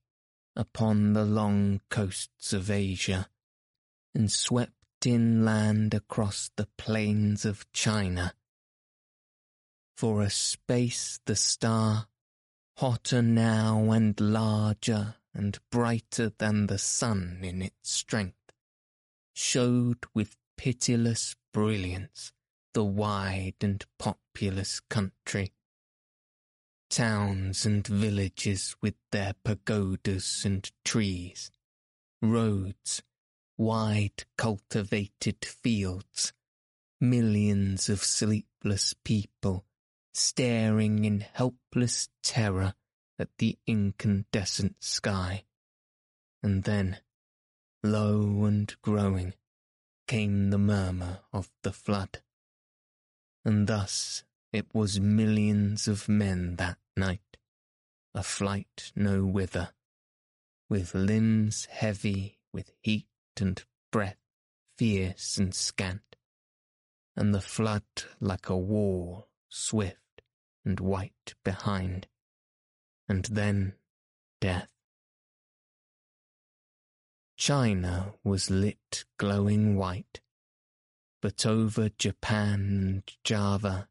upon 0.55 1.13
the 1.13 1.25
long 1.25 1.81
coasts 1.89 2.53
of 2.53 2.71
Asia, 2.71 3.27
and 4.13 4.31
swept 4.31 5.05
inland 5.05 5.93
across 5.93 6.49
the 6.55 6.67
plains 6.77 7.45
of 7.45 7.71
China. 7.71 8.33
For 9.95 10.21
a 10.21 10.29
space 10.29 11.19
the 11.25 11.35
star 11.35 12.07
hotter 12.77 13.21
now 13.21 13.91
and 13.91 14.19
larger 14.19 15.15
and 15.33 15.59
brighter 15.71 16.31
than 16.37 16.67
the 16.67 16.77
sun 16.77 17.39
in 17.41 17.61
its 17.61 17.91
strength, 17.91 18.51
showed 19.33 19.99
with 20.13 20.35
pitiless 20.57 21.35
brilliance 21.53 22.33
the 22.73 22.83
wide 22.83 23.55
and 23.61 23.85
populous 23.97 24.81
country. 24.89 25.53
Towns 26.89 27.65
and 27.65 27.87
villages 27.87 28.75
with 28.81 28.95
their 29.11 29.33
pagodas 29.43 30.43
and 30.45 30.69
trees, 30.83 31.51
roads, 32.21 33.01
wide 33.57 34.25
cultivated 34.37 35.43
fields, 35.45 36.33
millions 36.99 37.89
of 37.89 38.03
sleepless 38.03 38.93
people 39.05 39.65
staring 40.15 41.03
in 41.03 41.19
helpless 41.33 42.09
terror 42.23 42.73
at 43.19 43.29
the 43.37 43.57
incandescent 43.67 44.75
sky. 44.83 45.43
And 46.41 46.63
then, 46.63 46.97
low 47.83 48.45
and 48.45 48.73
growing, 48.81 49.33
came 50.07 50.49
the 50.51 50.57
murmur 50.57 51.19
of 51.33 51.49
the 51.63 51.73
flood. 51.73 52.21
And 53.43 53.67
thus 53.67 54.23
it 54.53 54.67
was 54.73 54.99
millions 54.99 55.87
of 55.87 56.07
men 56.07 56.55
that 56.55 56.77
night, 56.95 57.37
a 58.13 58.23
flight 58.23 58.91
no 58.95 59.25
whither, 59.25 59.73
with 60.69 60.95
limbs 60.95 61.65
heavy 61.65 62.39
with 62.53 62.71
heat 62.81 63.07
and 63.39 63.61
breath 63.91 64.17
fierce 64.77 65.37
and 65.37 65.53
scant, 65.53 66.15
and 67.15 67.33
the 67.33 67.41
flood 67.41 67.83
like 68.19 68.49
a 68.49 68.57
wall 68.57 69.27
swift 69.49 70.04
and 70.65 70.79
white 70.79 71.35
behind, 71.43 72.07
and 73.07 73.25
then 73.25 73.73
death. 74.41 74.67
China 77.37 78.13
was 78.23 78.49
lit 78.49 79.05
glowing 79.17 79.75
white, 79.75 80.21
but 81.21 81.45
over 81.45 81.89
Japan 81.89 82.59
and 82.59 83.03
Java 83.23 83.87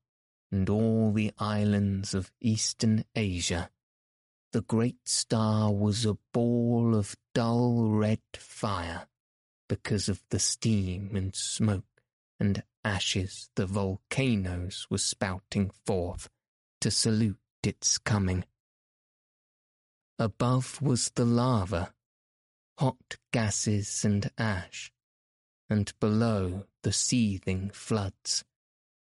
and 0.51 0.69
all 0.69 1.13
the 1.13 1.33
islands 1.39 2.15
of 2.15 2.33
Eastern 2.41 3.05
Asia, 3.15 3.71
the 4.53 4.63
great 4.63 5.09
star 5.09 5.73
was 5.73 6.07
a 6.07 6.17
ball 6.33 6.95
of 6.95 7.17
dull 7.35 7.89
red 7.89 8.21
fire 8.35 9.09
because 9.69 10.09
of 10.09 10.23
the 10.31 10.39
steam 10.39 11.17
and 11.17 11.35
smoke 11.35 12.03
and 12.39 12.63
ashes 12.85 13.51
the 13.57 13.67
volcanoes 13.67 14.87
were 14.91 14.99
spouting 14.99 15.71
forth 15.85 16.29
to 16.85 16.91
salute 16.91 17.39
its 17.63 17.97
coming. 17.97 18.45
Above 20.19 20.83
was 20.83 21.11
the 21.15 21.25
lava, 21.25 21.95
hot 22.79 23.17
gases 23.33 24.05
and 24.05 24.31
ash, 24.37 24.93
and 25.71 25.99
below 25.99 26.67
the 26.83 26.93
seething 26.93 27.71
floods, 27.71 28.45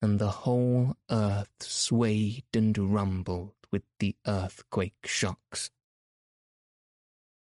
and 0.02 0.18
the 0.18 0.30
whole 0.30 0.96
earth 1.12 1.52
swayed 1.60 2.46
and 2.54 2.78
rumbled 2.78 3.56
with 3.70 3.84
the 4.00 4.16
earthquake 4.26 5.04
shocks. 5.04 5.70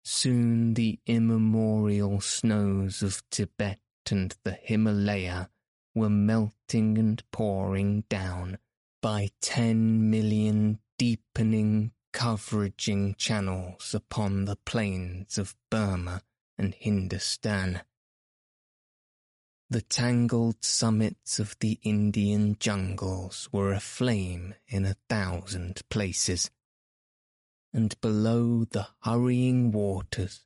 Soon 0.04 0.74
the 0.74 1.00
immemorial 1.06 2.20
snows 2.20 3.02
of 3.02 3.24
Tibet 3.30 3.80
and 4.12 4.36
the 4.44 4.58
Himalaya 4.64 5.50
were 5.96 6.10
melting 6.10 6.98
and 6.98 7.24
pouring 7.32 8.02
down 8.10 8.58
by 9.02 9.30
ten 9.42 10.10
million 10.10 10.80
deepening, 10.98 11.92
coveraging 12.12 13.16
channels 13.16 13.94
upon 13.94 14.46
the 14.46 14.56
plains 14.56 15.38
of 15.38 15.56
Burma 15.70 16.22
and 16.58 16.74
Hindustan. 16.74 17.82
The 19.70 19.82
tangled 19.82 20.64
summits 20.64 21.40
of 21.40 21.56
the 21.60 21.80
Indian 21.84 22.58
jungles 22.60 23.48
were 23.52 23.72
aflame 23.72 24.56
in 24.68 24.86
a 24.86 24.96
thousand 25.08 25.82
places 25.90 26.50
and 27.74 28.00
below 28.02 28.66
the 28.66 28.88
hurrying 29.02 29.72
waters, 29.72 30.46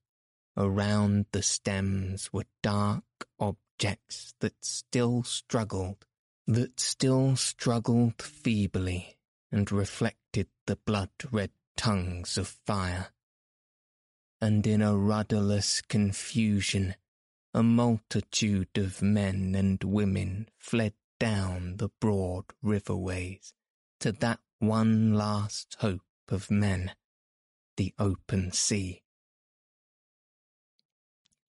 around 0.57 1.25
the 1.31 1.41
stems 1.41 2.31
were 2.33 2.45
dark 2.61 3.03
objects 3.39 4.33
that 4.39 4.63
still 4.63 5.23
struggled, 5.23 6.05
that 6.47 6.79
still 6.79 7.35
struggled 7.35 8.21
feebly 8.21 9.17
and 9.51 9.71
reflected 9.71 10.47
the 10.65 10.75
blood-red 10.75 11.51
tongues 11.77 12.37
of 12.37 12.59
fire. 12.65 13.07
And 14.41 14.65
in 14.67 14.81
a 14.81 14.97
rudderless 14.97 15.81
confusion, 15.81 16.95
a 17.53 17.63
multitude 17.63 18.77
of 18.77 19.01
men 19.01 19.55
and 19.55 19.83
women 19.83 20.49
fled 20.57 20.93
down 21.19 21.77
the 21.77 21.89
broad 22.01 22.45
riverways 22.61 23.53
to 23.99 24.11
that 24.11 24.39
one 24.59 25.13
last 25.13 25.77
hope 25.79 26.01
of 26.29 26.51
men 26.51 26.91
the 27.77 27.93
open 27.97 28.51
sea. 28.51 29.01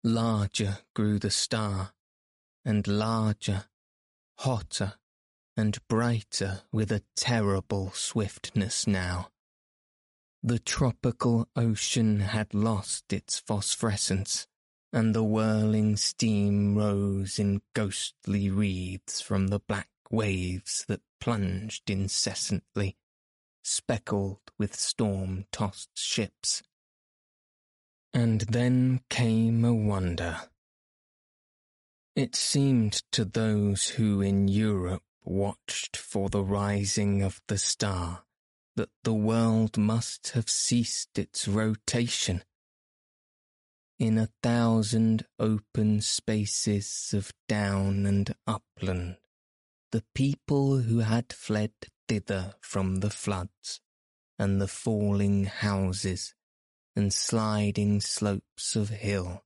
Larger 0.02 0.78
grew 0.94 1.18
the 1.18 1.30
star, 1.30 1.92
and 2.64 2.86
larger, 2.86 3.64
hotter, 4.38 4.94
and 5.56 5.78
brighter 5.88 6.62
with 6.72 6.92
a 6.92 7.02
terrible 7.14 7.90
swiftness 7.92 8.86
now. 8.86 9.28
The 10.42 10.58
tropical 10.58 11.48
ocean 11.56 12.20
had 12.20 12.54
lost 12.54 13.12
its 13.12 13.38
phosphorescence, 13.38 14.46
and 14.92 15.14
the 15.14 15.24
whirling 15.24 15.96
steam 15.96 16.76
rose 16.76 17.38
in 17.38 17.62
ghostly 17.74 18.50
wreaths 18.50 19.20
from 19.20 19.48
the 19.48 19.60
black 19.60 19.88
waves 20.10 20.84
that 20.88 21.00
plunged 21.20 21.90
incessantly 21.90 22.96
speckled 23.64 24.38
with 24.58 24.76
storm-tossed 24.76 25.90
ships. 25.98 26.62
And 28.14 28.42
then 28.42 29.00
came 29.10 29.64
a 29.64 29.74
wonder. 29.74 30.42
It 32.16 32.34
seemed 32.34 33.02
to 33.12 33.26
those 33.26 33.88
who 33.88 34.22
in 34.22 34.48
Europe 34.48 35.02
watched 35.22 35.98
for 35.98 36.30
the 36.30 36.42
rising 36.42 37.22
of 37.22 37.42
the 37.46 37.58
star 37.58 38.24
that 38.74 38.88
the 39.04 39.12
world 39.12 39.76
must 39.76 40.30
have 40.30 40.48
ceased 40.48 41.18
its 41.18 41.46
rotation. 41.46 42.42
In 43.98 44.16
a 44.16 44.30
thousand 44.42 45.26
open 45.38 46.00
spaces 46.00 47.12
of 47.12 47.34
down 47.48 48.06
and 48.06 48.34
upland, 48.46 49.18
the 49.92 50.04
people 50.14 50.78
who 50.78 51.00
had 51.00 51.34
fled 51.34 51.72
thither 52.08 52.54
from 52.62 52.96
the 53.00 53.10
floods 53.10 53.82
and 54.38 54.58
the 54.58 54.68
falling 54.68 55.44
houses 55.44 56.34
and 56.94 57.12
sliding 57.12 58.00
slopes 58.00 58.74
of 58.74 58.88
hill, 58.88 59.44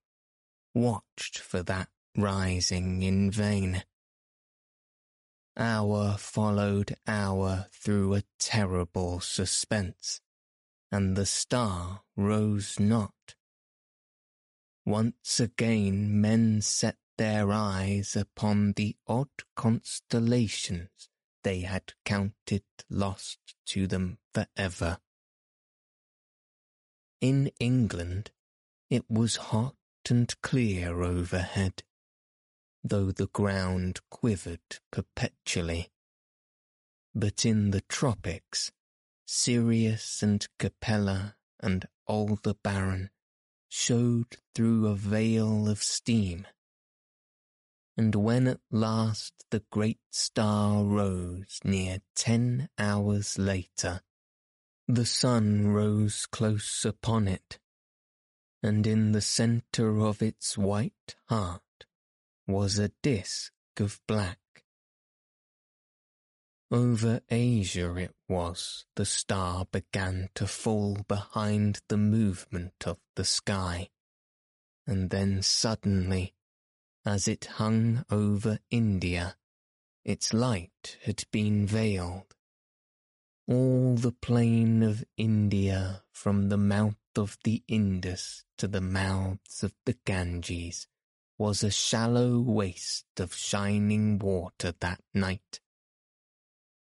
watched 0.73 1.37
for 1.37 1.65
that 1.65 1.89
rising 2.17 3.03
in 3.03 3.31
vain. 3.31 3.85
Hour 5.57 6.17
followed 6.19 6.97
hour 7.07 7.67
through 7.73 8.15
a 8.15 8.25
terrible 8.39 9.21
suspense, 9.21 10.21
and 10.91 11.17
the 11.17 11.27
star 11.27 12.03
rose 12.17 12.79
not. 12.79 13.35
Once 14.87 15.39
again 15.39 16.21
men 16.21 16.63
set 16.63 16.97
their 17.19 17.53
eyes 17.53 18.17
upon 18.17 18.73
the 18.73 18.97
odd 19.07 19.29
constellations 19.55 21.11
they 21.43 21.61
had 21.61 21.93
counted 22.05 22.65
lost 22.89 23.39
to 23.67 23.87
them 23.87 24.19
for 24.33 24.47
ever. 24.57 24.99
In 27.21 27.51
England 27.61 28.31
it 28.89 29.05
was 29.09 29.37
hot 29.37 29.77
and 30.09 30.35
clear 30.41 31.03
overhead, 31.03 31.83
though 32.83 33.11
the 33.11 33.29
ground 33.29 34.01
quivered 34.11 34.79
perpetually. 34.91 35.91
But 37.15 37.45
in 37.45 37.71
the 37.71 37.83
tropics, 37.83 38.73
Sirius 39.27 40.23
and 40.23 40.47
Capella 40.59 41.37
and 41.61 41.87
Aldebaran 42.09 43.11
showed 43.69 44.37
through 44.55 44.87
a 44.87 44.95
veil 44.95 45.69
of 45.69 45.83
steam 45.83 46.47
and 48.01 48.15
when 48.15 48.47
at 48.47 48.61
last 48.71 49.45
the 49.51 49.63
great 49.71 50.01
star 50.11 50.85
rose 50.85 51.61
near 51.65 51.99
ten 52.15 52.67
hours 52.79 53.39
later, 53.39 54.01
the 54.89 55.05
sun 55.05 55.69
rose 55.69 56.25
close 56.25 56.87
upon 56.87 57.29
it, 57.29 57.59
and 58.63 58.87
in 58.87 59.13
the 59.13 59.21
centre 59.21 59.99
of 60.01 60.23
its 60.23 60.57
white 60.57 61.15
heart 61.29 61.61
was 62.51 62.79
a 62.79 62.91
disk 63.03 63.53
of 63.79 64.01
black. 64.07 64.39
Over 66.71 67.21
Asia 67.31 67.97
it 67.97 68.15
was 68.29 68.85
the 68.95 69.05
star 69.05 69.67
began 69.73 70.29
to 70.35 70.47
fall 70.47 70.99
behind 71.09 71.81
the 71.89 71.97
movement 71.97 72.87
of 72.87 72.99
the 73.17 73.25
sky, 73.25 73.91
and 74.87 75.11
then 75.11 75.43
suddenly 75.43 76.35
as 77.05 77.27
it 77.27 77.47
hung 77.47 78.05
over 78.11 78.59
India, 78.71 79.37
its 80.05 80.33
light 80.33 80.99
had 81.03 81.25
been 81.33 81.67
veiled. 81.67 82.35
All 83.49 83.97
the 83.97 84.13
plain 84.13 84.83
of 84.83 85.05
India 85.17 86.03
from 86.13 86.51
the 86.51 86.57
mouth 86.57 86.95
of 87.17 87.37
the 87.43 87.65
Indus 87.67 88.45
to 88.59 88.69
the 88.69 88.81
mouths 88.81 89.65
of 89.65 89.75
the 89.87 89.97
Ganges 90.05 90.87
was 91.41 91.65
a 91.65 91.71
shallow 91.71 92.39
waste 92.39 93.19
of 93.19 93.35
shining 93.35 94.19
water 94.19 94.75
that 94.79 95.01
night, 95.15 95.59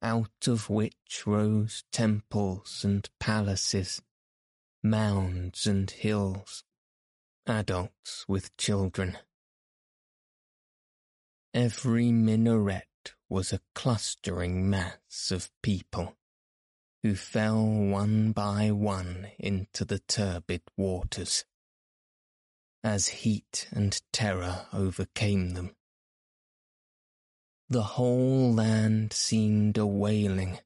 out 0.01 0.47
of 0.47 0.69
which 0.69 1.23
rose 1.25 1.83
temples 1.91 2.81
and 2.85 3.09
palaces, 3.19 4.01
mounds 4.81 5.67
and 5.67 5.91
hills, 5.91 6.63
adults 7.45 8.23
with 8.29 8.55
children. 8.55 9.17
Every 11.53 12.13
minaret 12.13 13.11
was 13.27 13.51
a 13.51 13.59
clustering 13.73 14.69
mass 14.69 15.31
of 15.31 15.51
people, 15.61 16.15
who 17.03 17.15
fell 17.15 17.65
one 17.65 18.31
by 18.31 18.71
one 18.71 19.27
into 19.37 19.83
the 19.83 19.99
turbid 19.99 20.61
waters, 20.77 21.43
as 22.85 23.07
heat 23.07 23.67
and 23.71 23.99
terror 24.13 24.67
overcame 24.71 25.55
them. 25.55 25.75
The 27.67 27.81
whole 27.81 28.53
land 28.53 29.11
seemed 29.11 29.79
a 29.79 29.87
wailing, 29.87 30.59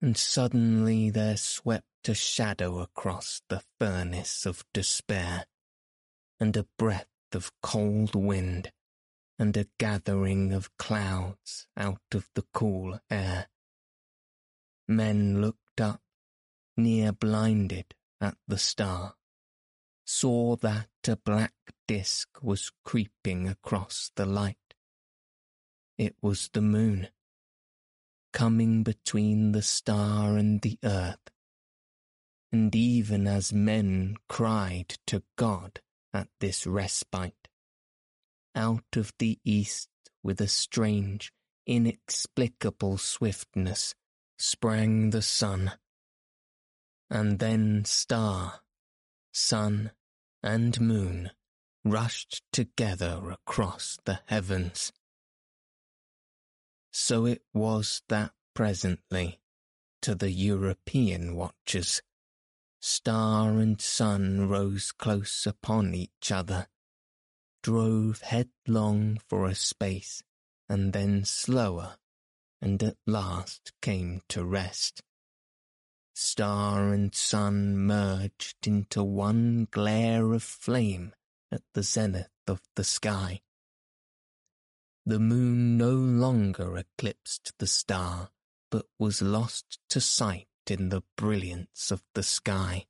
and 0.00 0.16
suddenly 0.16 1.10
there 1.10 1.36
swept 1.36 2.08
a 2.08 2.14
shadow 2.14 2.78
across 2.78 3.42
the 3.48 3.64
furnace 3.80 4.46
of 4.46 4.64
despair, 4.72 5.44
and 6.38 6.56
a 6.56 6.68
breath 6.78 7.08
of 7.32 7.50
cold 7.62 8.14
wind 8.14 8.70
and 9.36 9.56
a 9.56 9.66
gathering 9.76 10.52
of 10.52 10.76
clouds 10.76 11.66
out 11.76 12.14
of 12.14 12.28
the 12.36 12.44
cool 12.54 13.00
air. 13.10 13.48
Men 14.86 15.40
looked 15.40 15.80
up, 15.80 16.00
near 16.76 17.10
blinded, 17.10 17.96
at 18.20 18.36
the 18.46 18.58
star, 18.58 19.16
saw 20.12 20.56
that 20.56 20.88
a 21.06 21.14
black 21.14 21.54
disk 21.86 22.28
was 22.42 22.72
creeping 22.84 23.46
across 23.46 24.10
the 24.16 24.26
light. 24.26 24.74
It 25.96 26.16
was 26.20 26.50
the 26.52 26.60
moon, 26.60 27.08
coming 28.32 28.82
between 28.82 29.52
the 29.52 29.62
star 29.62 30.36
and 30.36 30.60
the 30.62 30.78
earth. 30.82 31.30
And 32.50 32.74
even 32.74 33.28
as 33.28 33.52
men 33.52 34.16
cried 34.28 34.98
to 35.06 35.22
God 35.36 35.80
at 36.12 36.26
this 36.40 36.66
respite, 36.66 37.48
out 38.56 38.96
of 38.96 39.12
the 39.20 39.38
east 39.44 39.90
with 40.24 40.40
a 40.40 40.48
strange, 40.48 41.32
inexplicable 41.66 42.98
swiftness 42.98 43.94
sprang 44.36 45.10
the 45.10 45.22
sun. 45.22 45.70
And 47.08 47.38
then 47.38 47.84
star, 47.84 48.60
sun, 49.32 49.92
and 50.42 50.80
moon 50.80 51.30
rushed 51.84 52.42
together 52.52 53.30
across 53.30 53.98
the 54.04 54.20
heavens. 54.26 54.92
So 56.92 57.24
it 57.26 57.42
was 57.52 58.02
that 58.08 58.32
presently, 58.54 59.40
to 60.02 60.14
the 60.14 60.30
European 60.30 61.34
watchers, 61.34 62.02
star 62.80 63.58
and 63.58 63.80
sun 63.80 64.48
rose 64.48 64.92
close 64.92 65.46
upon 65.46 65.94
each 65.94 66.32
other, 66.32 66.66
drove 67.62 68.22
headlong 68.22 69.18
for 69.28 69.46
a 69.46 69.54
space, 69.54 70.22
and 70.68 70.92
then 70.92 71.24
slower, 71.24 71.96
and 72.60 72.82
at 72.82 72.96
last 73.06 73.72
came 73.82 74.22
to 74.28 74.44
rest. 74.44 75.02
Star 76.22 76.92
and 76.92 77.14
sun 77.14 77.78
merged 77.78 78.66
into 78.66 79.02
one 79.02 79.66
glare 79.70 80.34
of 80.34 80.42
flame 80.42 81.14
at 81.50 81.62
the 81.72 81.82
zenith 81.82 82.28
of 82.46 82.60
the 82.76 82.84
sky. 82.84 83.40
The 85.06 85.18
moon 85.18 85.78
no 85.78 85.92
longer 85.92 86.76
eclipsed 86.76 87.54
the 87.56 87.66
star, 87.66 88.32
but 88.70 88.84
was 88.98 89.22
lost 89.22 89.78
to 89.88 90.00
sight 90.02 90.46
in 90.68 90.90
the 90.90 91.02
brilliance 91.16 91.90
of 91.90 92.02
the 92.14 92.22
sky. 92.22 92.86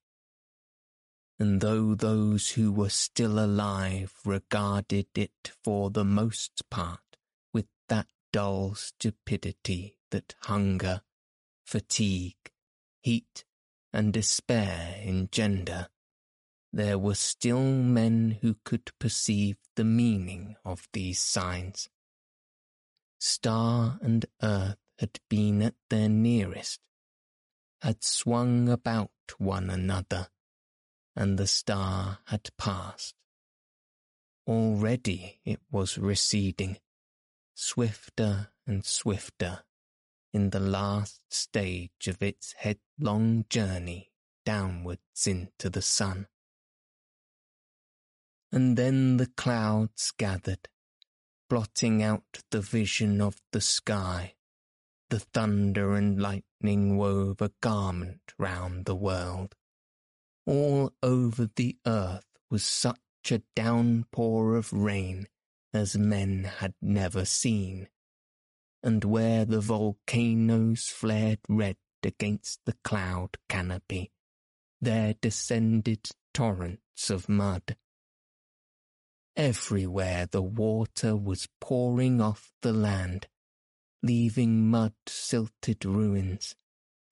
And 1.39 1.61
though 1.61 1.95
those 1.95 2.51
who 2.51 2.73
were 2.73 2.91
still 2.91 3.39
alive 3.39 4.13
regarded 4.25 5.07
it 5.15 5.53
for 5.63 5.89
the 5.89 6.05
most 6.05 6.69
part 6.69 7.17
with 7.55 7.69
that 7.89 8.09
dull 8.33 8.75
stupidity 8.75 9.99
that 10.11 10.35
hunger, 10.41 11.03
fatigue, 11.65 12.50
heat, 13.01 13.45
and 13.93 14.13
despair 14.13 15.01
engender, 15.03 15.89
there 16.73 16.99
were 16.99 17.15
still 17.15 17.65
men 17.65 18.39
who 18.41 18.57
could 18.65 18.93
perceive 18.99 19.57
the 19.75 19.85
meaning 19.85 20.57
of 20.65 20.89
these 20.93 21.19
signs. 21.19 21.89
Star 23.19 23.99
and 24.03 24.25
earth 24.43 24.79
had 24.99 25.19
been 25.29 25.63
at 25.63 25.75
their 25.89 26.09
nearest, 26.09 26.81
had 27.83 28.05
swung 28.05 28.69
about 28.69 29.11
one 29.39 29.71
another, 29.71 30.29
and 31.17 31.39
the 31.39 31.47
star 31.47 32.19
had 32.27 32.51
passed. 32.57 33.15
Already 34.47 35.41
it 35.45 35.61
was 35.71 35.99
receding, 35.99 36.79
swifter 37.55 38.51
and 38.67 38.85
swifter, 38.85 39.65
in 40.33 40.51
the 40.51 40.61
last 40.61 41.21
stage 41.31 42.07
of 42.07 42.23
its 42.23 42.55
headlong 42.59 43.45
journey 43.49 44.13
downwards 44.45 45.27
into 45.27 45.69
the 45.69 45.83
sun. 45.83 46.27
And 48.53 48.77
then 48.77 49.17
the 49.17 49.27
clouds 49.27 50.13
gathered, 50.17 50.69
blotting 51.49 52.03
out 52.03 52.43
the 52.51 52.61
vision 52.61 53.21
of 53.21 53.41
the 53.53 53.61
sky. 53.61 54.35
The 55.09 55.21
thunder 55.21 55.95
and 55.95 56.21
lightning 56.21 56.97
wove 56.97 57.41
a 57.41 57.51
garment 57.61 58.33
round 58.39 58.85
the 58.87 58.95
world. 58.95 59.55
All 60.47 60.93
over 61.03 61.49
the 61.55 61.77
earth 61.87 62.27
was 62.51 62.65
such 62.65 62.99
a 63.31 63.43
downpour 63.55 64.57
of 64.57 64.73
rain 64.73 65.27
as 65.73 65.97
men 65.97 66.45
had 66.45 66.75
never 66.81 67.25
seen. 67.25 67.89
And 68.83 69.05
where 69.05 69.45
the 69.45 69.61
volcanoes 69.61 70.89
flared 70.89 71.41
red 71.49 71.77
against 72.03 72.61
the 72.65 72.75
cloud 72.83 73.37
canopy, 73.49 74.11
there 74.81 75.15
descended 75.21 76.09
torrents 76.33 77.11
of 77.11 77.29
mud. 77.29 77.77
Everywhere 79.37 80.27
the 80.27 80.43
water 80.43 81.15
was 81.17 81.49
pouring 81.61 82.21
off 82.21 82.53
the 82.63 82.73
land, 82.73 83.29
leaving 84.03 84.69
mud-silted 84.69 85.85
ruins, 85.85 86.57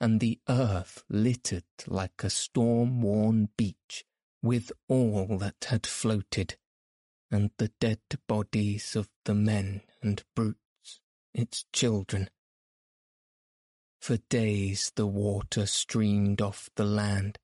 and 0.01 0.21
the 0.21 0.41
earth 0.49 1.05
littered 1.09 1.65
like 1.87 2.25
a 2.25 2.31
storm-worn 2.31 3.51
beach 3.57 4.05
with 4.43 4.73
all 4.89 5.39
that 5.39 5.67
had 5.69 5.87
floated, 5.87 6.57
and 7.31 7.51
the 7.59 7.73
dead 7.81 8.01
bodies 8.27 8.97
of 8.97 9.09
the 9.25 9.35
men 9.35 9.83
and 10.03 10.25
brutes, 10.35 10.59
its 11.35 11.65
children. 11.73 12.29
For 14.01 14.19
days 14.29 14.93
the 14.95 15.07
water 15.07 15.67
streamed 15.67 16.41
off 16.41 16.71
the 16.77 16.85
land, 16.85 17.39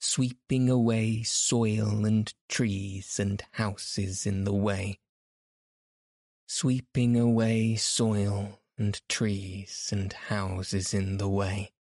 sweeping 0.00 0.68
away 0.68 1.22
soil 1.22 2.04
and 2.04 2.32
trees 2.48 3.18
and 3.18 3.42
houses 3.52 4.26
in 4.26 4.44
the 4.44 4.54
way. 4.54 5.00
Sweeping 6.46 7.18
away 7.18 7.76
soil 7.76 8.60
and 8.78 9.00
trees 9.08 9.90
and 9.92 10.12
houses 10.12 10.94
in 10.94 11.18
the 11.18 11.28
way, 11.28 11.72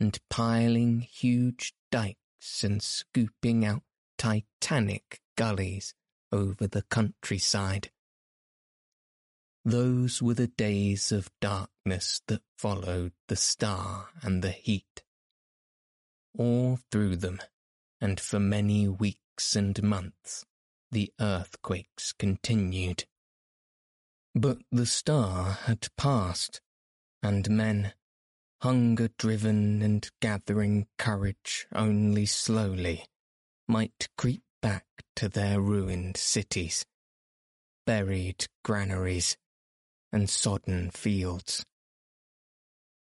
and 0.00 0.18
piling 0.30 1.00
huge 1.00 1.74
dikes 1.90 2.64
and 2.64 2.82
scooping 2.82 3.64
out 3.64 3.82
titanic 4.16 5.20
gullies 5.36 5.94
over 6.32 6.66
the 6.66 6.82
countryside. 6.82 7.90
Those 9.64 10.20
were 10.20 10.34
the 10.34 10.48
days 10.48 11.10
of 11.10 11.30
darkness 11.40 12.20
that 12.26 12.42
followed 12.58 13.12
the 13.28 13.36
star 13.36 14.10
and 14.22 14.42
the 14.42 14.50
heat 14.50 15.04
all 16.36 16.78
through 16.90 17.16
them, 17.16 17.40
and 18.00 18.18
for 18.18 18.40
many 18.40 18.88
weeks 18.88 19.56
and 19.56 19.80
months 19.82 20.44
the 20.90 21.12
earthquakes 21.20 22.12
continued. 22.12 23.04
But 24.34 24.58
the 24.70 24.86
star 24.86 25.52
had 25.52 25.88
passed, 25.96 26.60
and 27.22 27.48
men, 27.50 27.94
hunger 28.62 29.08
driven 29.18 29.82
and 29.82 30.08
gathering 30.20 30.88
courage 30.98 31.66
only 31.72 32.26
slowly, 32.26 33.06
might 33.68 34.08
creep 34.18 34.42
back 34.60 34.86
to 35.16 35.28
their 35.28 35.60
ruined 35.60 36.16
cities, 36.16 36.84
buried 37.86 38.46
granaries, 38.64 39.36
and 40.14 40.30
sodden 40.30 40.90
fields. 40.90 41.66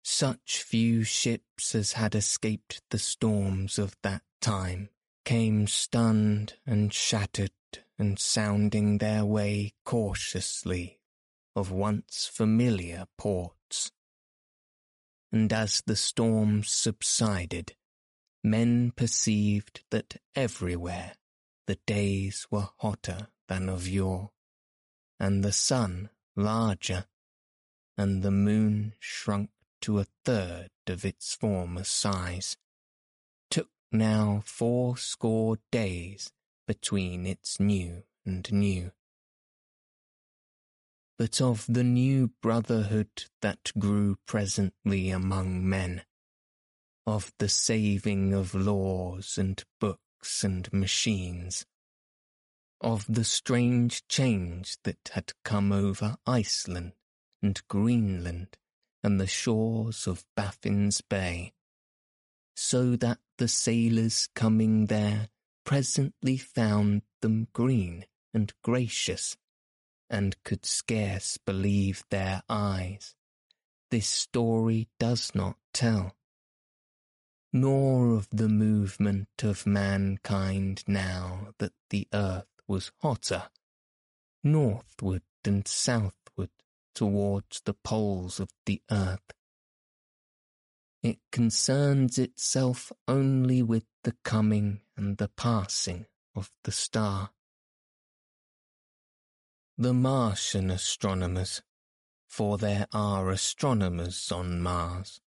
Such 0.04 0.64
few 0.64 1.06
ships 1.06 1.74
as 1.74 1.94
had 1.94 2.14
escaped 2.14 2.82
the 2.90 3.00
storms 3.00 3.80
of 3.80 3.96
that 4.04 4.22
time 4.42 4.90
came 5.24 5.66
stunned 5.66 6.56
and 6.66 6.94
shattered 6.94 7.54
and 7.98 8.20
sounding 8.20 8.98
their 8.98 9.24
way 9.24 9.76
cautiously 9.86 11.00
of 11.56 11.72
once 11.72 12.30
familiar 12.32 13.06
ports. 13.18 13.94
And 15.32 15.54
as 15.54 15.82
the 15.86 15.96
storms 15.96 16.70
subsided, 16.70 17.76
men 18.44 18.92
perceived 18.92 19.86
that 19.90 20.18
everywhere 20.36 21.14
the 21.66 21.78
days 21.88 22.46
were 22.52 22.70
hotter 22.80 23.30
than 23.48 23.70
of 23.70 23.88
yore, 23.88 24.32
and 25.18 25.46
the 25.46 25.54
sun 25.54 26.10
larger, 26.40 27.06
and 27.98 28.24
the 28.24 28.32
moon 28.32 28.94
shrunk 29.00 29.50
to 29.82 30.00
a 30.00 30.06
third 30.26 30.70
of 30.88 31.06
its 31.06 31.36
former 31.36 31.84
size, 31.84 32.58
took 33.50 33.70
now 33.92 34.42
four 34.46 34.98
score 34.98 35.58
days 35.72 36.32
between 36.68 37.26
its 37.26 37.60
new 37.60 38.04
and 38.26 38.52
new. 38.52 38.92
But 41.18 41.42
of 41.42 41.66
the 41.68 41.84
new 41.84 42.32
brotherhood 42.42 43.26
that 43.42 43.72
grew 43.78 44.18
presently 44.26 45.10
among 45.10 45.68
men, 45.68 46.04
of 47.06 47.34
the 47.40 47.50
saving 47.50 48.34
of 48.34 48.56
laws 48.56 49.38
and 49.38 49.62
books 49.80 50.44
and 50.44 50.72
machines, 50.72 51.66
of 52.82 53.06
the 53.08 53.24
strange 53.24 54.08
change 54.08 54.78
that 54.84 55.12
had 55.14 55.34
come 55.44 55.72
over 55.72 56.18
Iceland 56.26 56.94
and 57.42 57.62
Greenland 57.68 58.58
and 59.04 59.20
the 59.20 59.28
shores 59.28 60.08
of 60.08 60.26
Baffin's 60.36 61.02
Bay, 61.02 61.54
so 62.56 62.96
that 62.98 63.20
the 63.38 63.48
sailors 63.48 64.28
coming 64.36 64.88
there 64.88 65.30
presently 65.66 66.38
found 66.38 67.02
them 67.22 67.48
green 67.54 68.06
and 68.34 68.54
gracious, 68.64 69.38
and 70.10 70.42
could 70.44 70.66
scarce 70.66 71.38
believe 71.38 72.04
their 72.10 72.44
eyes. 72.50 73.16
This 73.92 74.08
story 74.08 74.88
does 75.00 75.34
not 75.34 75.58
tell. 75.74 76.16
Nor 77.52 78.10
of 78.12 78.28
the 78.32 78.50
movement 78.50 79.30
of 79.42 79.66
mankind 79.66 80.84
now 80.88 81.54
that 81.58 81.74
the 81.90 82.08
earth 82.14 82.59
was 82.70 82.92
hotter, 83.02 83.50
northward 84.44 85.24
and 85.44 85.68
southward 85.68 86.52
towards 86.94 87.62
the 87.66 87.74
poles 87.74 88.40
of 88.40 88.50
the 88.68 88.82
earth. 88.92 89.34
It 91.02 91.18
concerns 91.32 92.20
itself 92.20 92.92
only 93.08 93.64
with 93.64 93.86
the 94.04 94.16
coming 94.24 94.82
and 94.96 95.18
the 95.18 95.30
passing 95.30 96.06
of 96.36 96.52
the 96.64 96.72
star. 96.72 97.32
The 99.78 99.94
Martian 99.94 100.70
astronomers, 100.70 101.64
for 102.28 102.58
there 102.58 102.86
are 102.94 103.30
astronomers 103.30 104.32
on 104.32 104.62
Mars, 104.62 105.22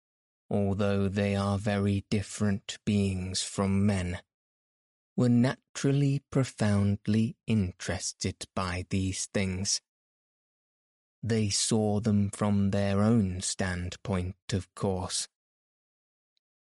although 0.50 1.08
they 1.08 1.36
are 1.36 1.56
very 1.56 2.04
different 2.10 2.78
beings 2.84 3.42
from 3.42 3.86
men, 3.86 4.20
were 5.20 5.28
naturally 5.28 6.22
profoundly 6.30 7.36
interested 7.46 8.46
by 8.54 8.86
these 8.88 9.26
things. 9.34 9.82
They 11.22 11.50
saw 11.50 12.00
them 12.00 12.30
from 12.30 12.70
their 12.70 13.02
own 13.02 13.42
standpoint, 13.42 14.36
of 14.54 14.74
course, 14.74 15.28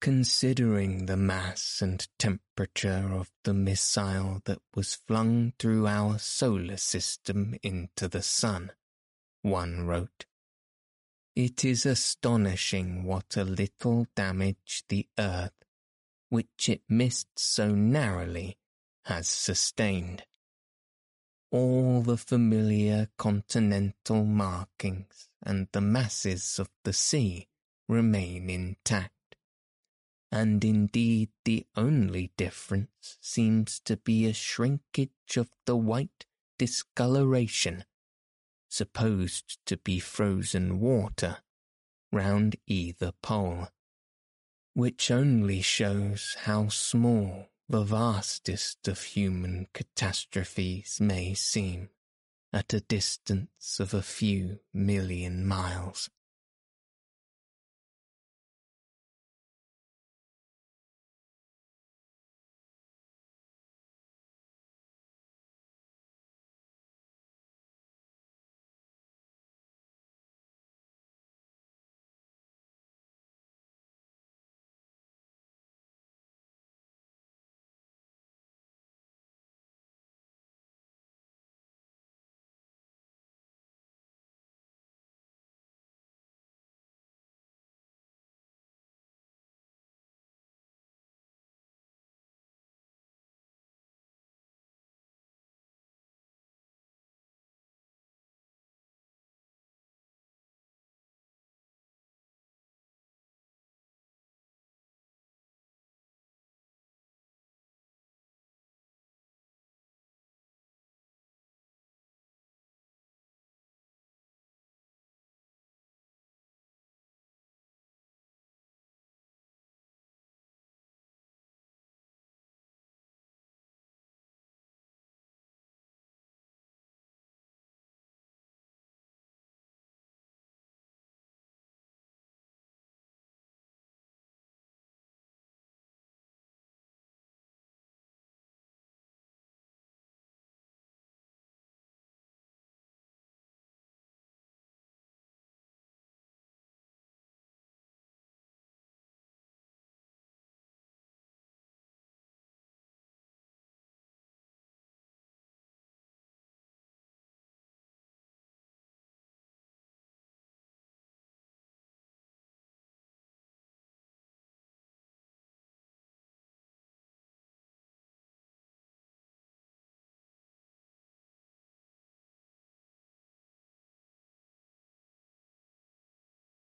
considering 0.00 1.04
the 1.04 1.18
mass 1.18 1.82
and 1.82 2.08
temperature 2.18 3.10
of 3.12 3.30
the 3.44 3.52
missile 3.52 4.40
that 4.46 4.62
was 4.74 5.02
flung 5.06 5.52
through 5.58 5.86
our 5.86 6.18
solar 6.18 6.78
system 6.78 7.56
into 7.62 8.08
the 8.08 8.22
sun, 8.22 8.72
one 9.42 9.86
wrote. 9.86 10.24
It 11.34 11.62
is 11.62 11.84
astonishing 11.84 13.04
what 13.04 13.36
a 13.36 13.44
little 13.44 14.06
damage 14.16 14.84
the 14.88 15.06
earth, 15.18 15.55
which 16.28 16.68
it 16.68 16.82
missed 16.88 17.38
so 17.38 17.74
narrowly, 17.74 18.58
has 19.04 19.28
sustained. 19.28 20.24
All 21.50 22.02
the 22.02 22.16
familiar 22.16 23.08
continental 23.16 24.24
markings 24.24 25.28
and 25.42 25.68
the 25.72 25.80
masses 25.80 26.58
of 26.58 26.68
the 26.84 26.92
sea 26.92 27.48
remain 27.88 28.50
intact 28.50 29.12
and 30.32 30.64
indeed 30.64 31.30
the 31.44 31.66
only 31.76 32.32
difference 32.36 33.16
seems 33.20 33.80
to 33.80 33.96
be 33.96 34.26
a 34.26 34.32
shrinkage 34.32 35.36
of 35.36 35.50
the 35.64 35.76
white 35.76 36.26
discoloration, 36.58 37.84
supposed 38.68 39.58
to 39.66 39.76
be 39.76 39.98
frozen 39.98 40.80
water, 40.80 41.38
round 42.12 42.56
either 42.66 43.12
pole, 43.22 43.68
which 44.76 45.10
only 45.10 45.62
shows 45.62 46.36
how 46.40 46.68
small 46.68 47.48
the 47.66 47.82
vastest 47.82 48.86
of 48.86 49.00
human 49.02 49.66
catastrophes 49.72 51.00
may 51.00 51.32
seem 51.32 51.88
at 52.52 52.74
a 52.74 52.80
distance 52.80 53.80
of 53.80 53.94
a 53.94 54.02
few 54.02 54.60
million 54.74 55.46
miles. 55.46 56.10